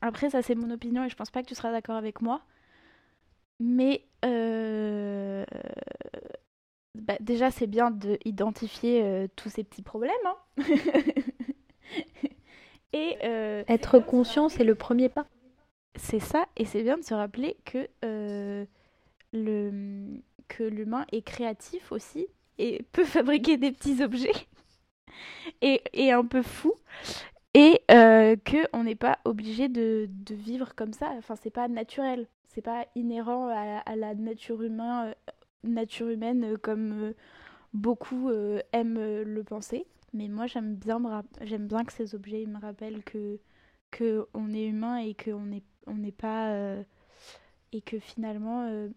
[0.00, 2.42] Après, ça c'est mon opinion et je pense pas que tu seras d'accord avec moi.
[3.60, 5.44] Mais euh,
[6.94, 10.12] bah, déjà, c'est bien d'identifier tous ces petits problèmes.
[10.26, 10.36] hein.
[12.92, 13.16] et
[13.68, 15.26] Être conscient, c'est le premier pas.
[15.96, 17.88] c'est ça, et c'est bien de se rappeler que
[19.32, 22.26] le que l'humain est créatif aussi
[22.58, 24.32] et peut fabriquer des petits objets
[25.62, 26.74] et, un peu fou
[27.54, 31.10] et euh, que on n'est pas obligé de, vivre comme ça.
[31.18, 35.14] Enfin, c'est pas naturel, c'est pas inhérent à, la nature humaine,
[35.64, 37.12] nature humaine euh, comme euh,
[37.72, 39.86] beaucoup euh, aiment euh, le penser.
[40.12, 41.00] Mais moi, j'aime bien,
[41.42, 43.38] j'aime bien que ces objets me rappellent que
[43.90, 46.82] que on est humain et qu'on n'est on n'est pas euh,
[47.72, 48.88] et que finalement, euh,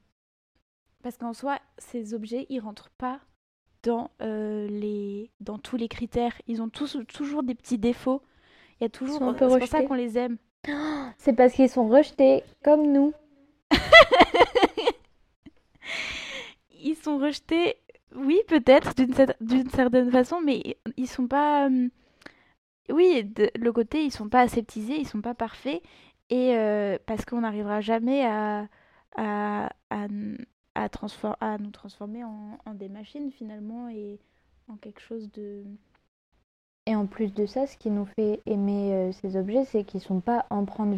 [1.02, 3.20] parce qu'en soi, ces objets, ils rentrent pas
[3.84, 6.40] dans, euh, les, dans tous les critères.
[6.48, 8.22] Ils ont tous, toujours des petits défauts.
[8.80, 9.18] Il y a toujours.
[9.20, 10.38] sont un peu C'est pour ça qu'on les aime.
[11.18, 13.14] C'est parce qu'ils sont rejetés, comme nous.
[16.84, 17.76] Ils sont rejetés,
[18.16, 21.68] oui, peut-être, d'une cer- d'une certaine façon, mais ils sont pas.
[21.70, 21.90] euh,
[22.90, 25.82] Oui, de le côté, ils sont pas aseptisés, ils sont pas parfaits,
[26.30, 28.68] et euh, parce qu'on n'arrivera jamais à,
[29.16, 30.44] à, à, n-
[30.76, 34.20] à, nous transformer en, des machines finalement et
[34.68, 35.64] en quelque chose de.
[36.88, 40.02] Et en plus de ça, ce qui nous fait aimer euh, ces objets, c'est qu'ils
[40.02, 40.98] sont pas empreints de,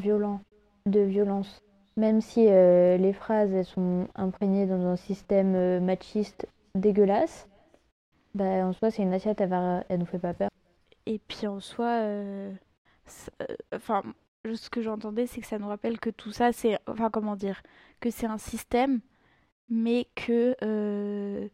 [0.85, 1.59] de violence.
[1.97, 7.47] Même si euh, les phrases elles sont imprégnées dans un système euh, machiste dégueulasse,
[8.33, 10.49] bah, en soi, c'est une assiette, elle, va, nous fait pas peur.
[11.05, 12.01] Et puis en soi,
[13.75, 14.01] enfin,
[14.45, 17.61] ce que j'entendais, c'est que ça nous rappelle que tout ça, c'est, enfin, comment dire,
[17.99, 19.01] que c'est un système,
[19.69, 21.49] mais que, euh,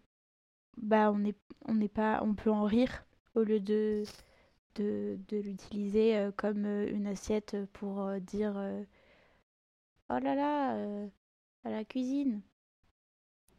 [0.77, 1.37] bah, on est,
[1.67, 3.05] on n'est pas, on peut en rire
[3.35, 4.03] au lieu de,
[4.75, 8.55] de, l'utiliser euh, comme euh, une assiette pour dire,
[10.09, 11.07] oh là là,
[11.63, 12.41] à la cuisine,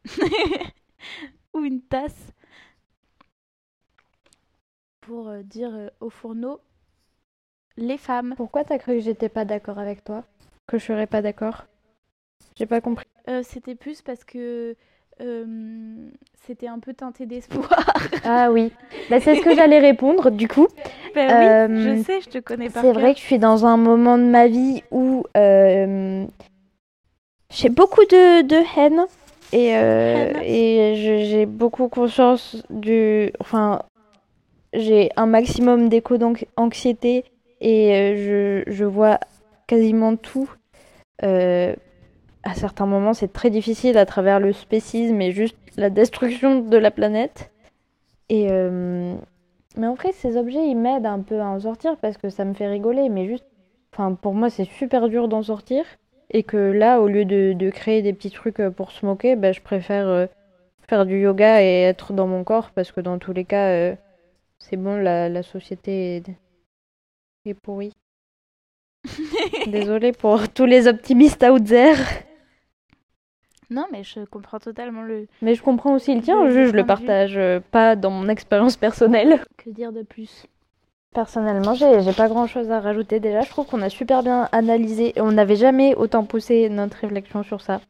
[1.53, 2.33] ou une tasse
[5.01, 6.61] pour dire au fourneau
[7.77, 8.33] les femmes.
[8.37, 10.23] Pourquoi t'as cru que j'étais pas d'accord avec toi?
[10.67, 11.65] Que je serais pas d'accord?
[12.57, 13.05] J'ai pas compris.
[13.29, 14.75] Euh, c'était plus parce que
[15.21, 16.09] euh,
[16.45, 17.69] c'était un peu teinté d'espoir.
[18.23, 18.71] Ah oui,
[19.09, 20.67] bah, c'est ce que j'allais répondre du coup.
[21.15, 23.77] oui, Euh, je sais, je te connais par C'est vrai que je suis dans un
[23.77, 25.23] moment de ma vie où
[27.51, 29.05] j'ai beaucoup de, de haine
[29.53, 30.93] et, euh, et
[31.25, 33.31] j'ai beaucoup conscience du...
[33.39, 33.81] Enfin,
[34.73, 37.25] j'ai un maximum d'écho d'anxiété
[37.59, 39.19] et je, je vois
[39.67, 40.49] quasiment tout.
[41.23, 41.75] Euh,
[42.43, 46.77] à certains moments, c'est très difficile à travers le spécisme et juste la destruction de
[46.77, 47.51] la planète.
[48.29, 49.15] Et, euh,
[49.77, 52.45] mais en vrai, ces objets, ils m'aident un peu à en sortir parce que ça
[52.45, 53.09] me fait rigoler.
[53.09, 53.45] Mais juste,
[53.93, 55.85] enfin, pour moi, c'est super dur d'en sortir.
[56.31, 59.35] Et que là, au lieu de, de créer des petits trucs euh, pour se moquer,
[59.35, 60.25] bah, je préfère euh,
[60.87, 63.95] faire du yoga et être dans mon corps parce que dans tous les cas, euh,
[64.59, 66.29] c'est bon, la, la société est,
[67.45, 67.93] est pourrie.
[69.67, 71.97] Désolée pour tous les optimistes out there.
[73.71, 75.27] Non, mais je comprends totalement le.
[75.41, 78.27] Mais je comprends aussi le tien, Le- juste je le partage euh, pas dans mon
[78.29, 79.43] expérience personnelle.
[79.57, 80.45] Que dire de plus?
[81.13, 83.19] Personnellement, j'ai j'ai pas grand chose à rajouter.
[83.19, 86.97] Déjà, je trouve qu'on a super bien analysé et on n'avait jamais autant poussé notre
[86.97, 87.81] réflexion sur ça.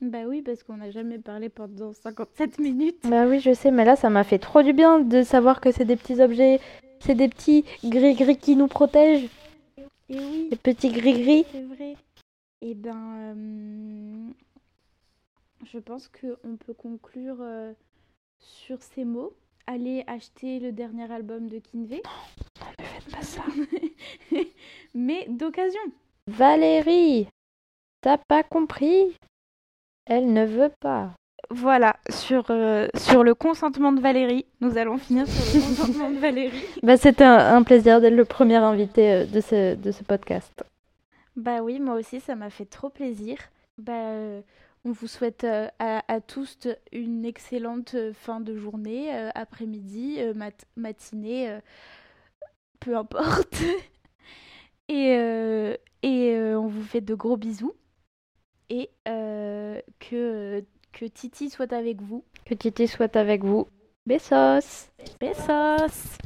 [0.00, 2.98] Bah oui, parce qu'on n'a jamais parlé pendant 57 minutes.
[3.08, 5.72] Bah oui, je sais, mais là, ça m'a fait trop du bien de savoir que
[5.72, 6.60] c'est des petits objets,
[7.00, 9.28] c'est des petits gris-gris qui nous protègent.
[10.10, 11.46] Et oui, Des petits gris-gris.
[11.50, 11.94] c'est vrai.
[12.60, 14.30] Et ben, euh,
[15.74, 17.72] je pense qu'on peut conclure euh,
[18.38, 19.34] sur ces mots.
[19.66, 22.00] Allez acheter le dernier album de Kinvey.
[22.78, 23.42] Ne faites pas ça.
[24.94, 25.80] mais d'occasion.
[26.28, 27.26] Valérie,
[28.02, 29.16] t'as pas compris?
[30.06, 31.10] Elle ne veut pas.
[31.50, 34.46] Voilà, sur, euh, sur le consentement de Valérie.
[34.60, 36.64] Nous allons finir sur le consentement de Valérie.
[36.84, 40.64] Bah, c'était un, un plaisir d'être le premier invité euh, de ce, de ce podcast.
[41.34, 43.38] Bah oui, moi aussi, ça m'a fait trop plaisir.
[43.76, 44.40] Bah, euh,
[44.84, 50.18] on vous souhaite euh, à, à tous une excellente euh, fin de journée, euh, après-midi,
[50.34, 51.58] mat- matinée,
[52.80, 53.56] peu importe.
[54.88, 57.74] et et on vous fait de gros bisous.
[58.70, 62.24] Et que, que Titi soit avec vous.
[62.44, 63.66] Que Titi soit avec vous.
[64.06, 66.18] Bessos Besos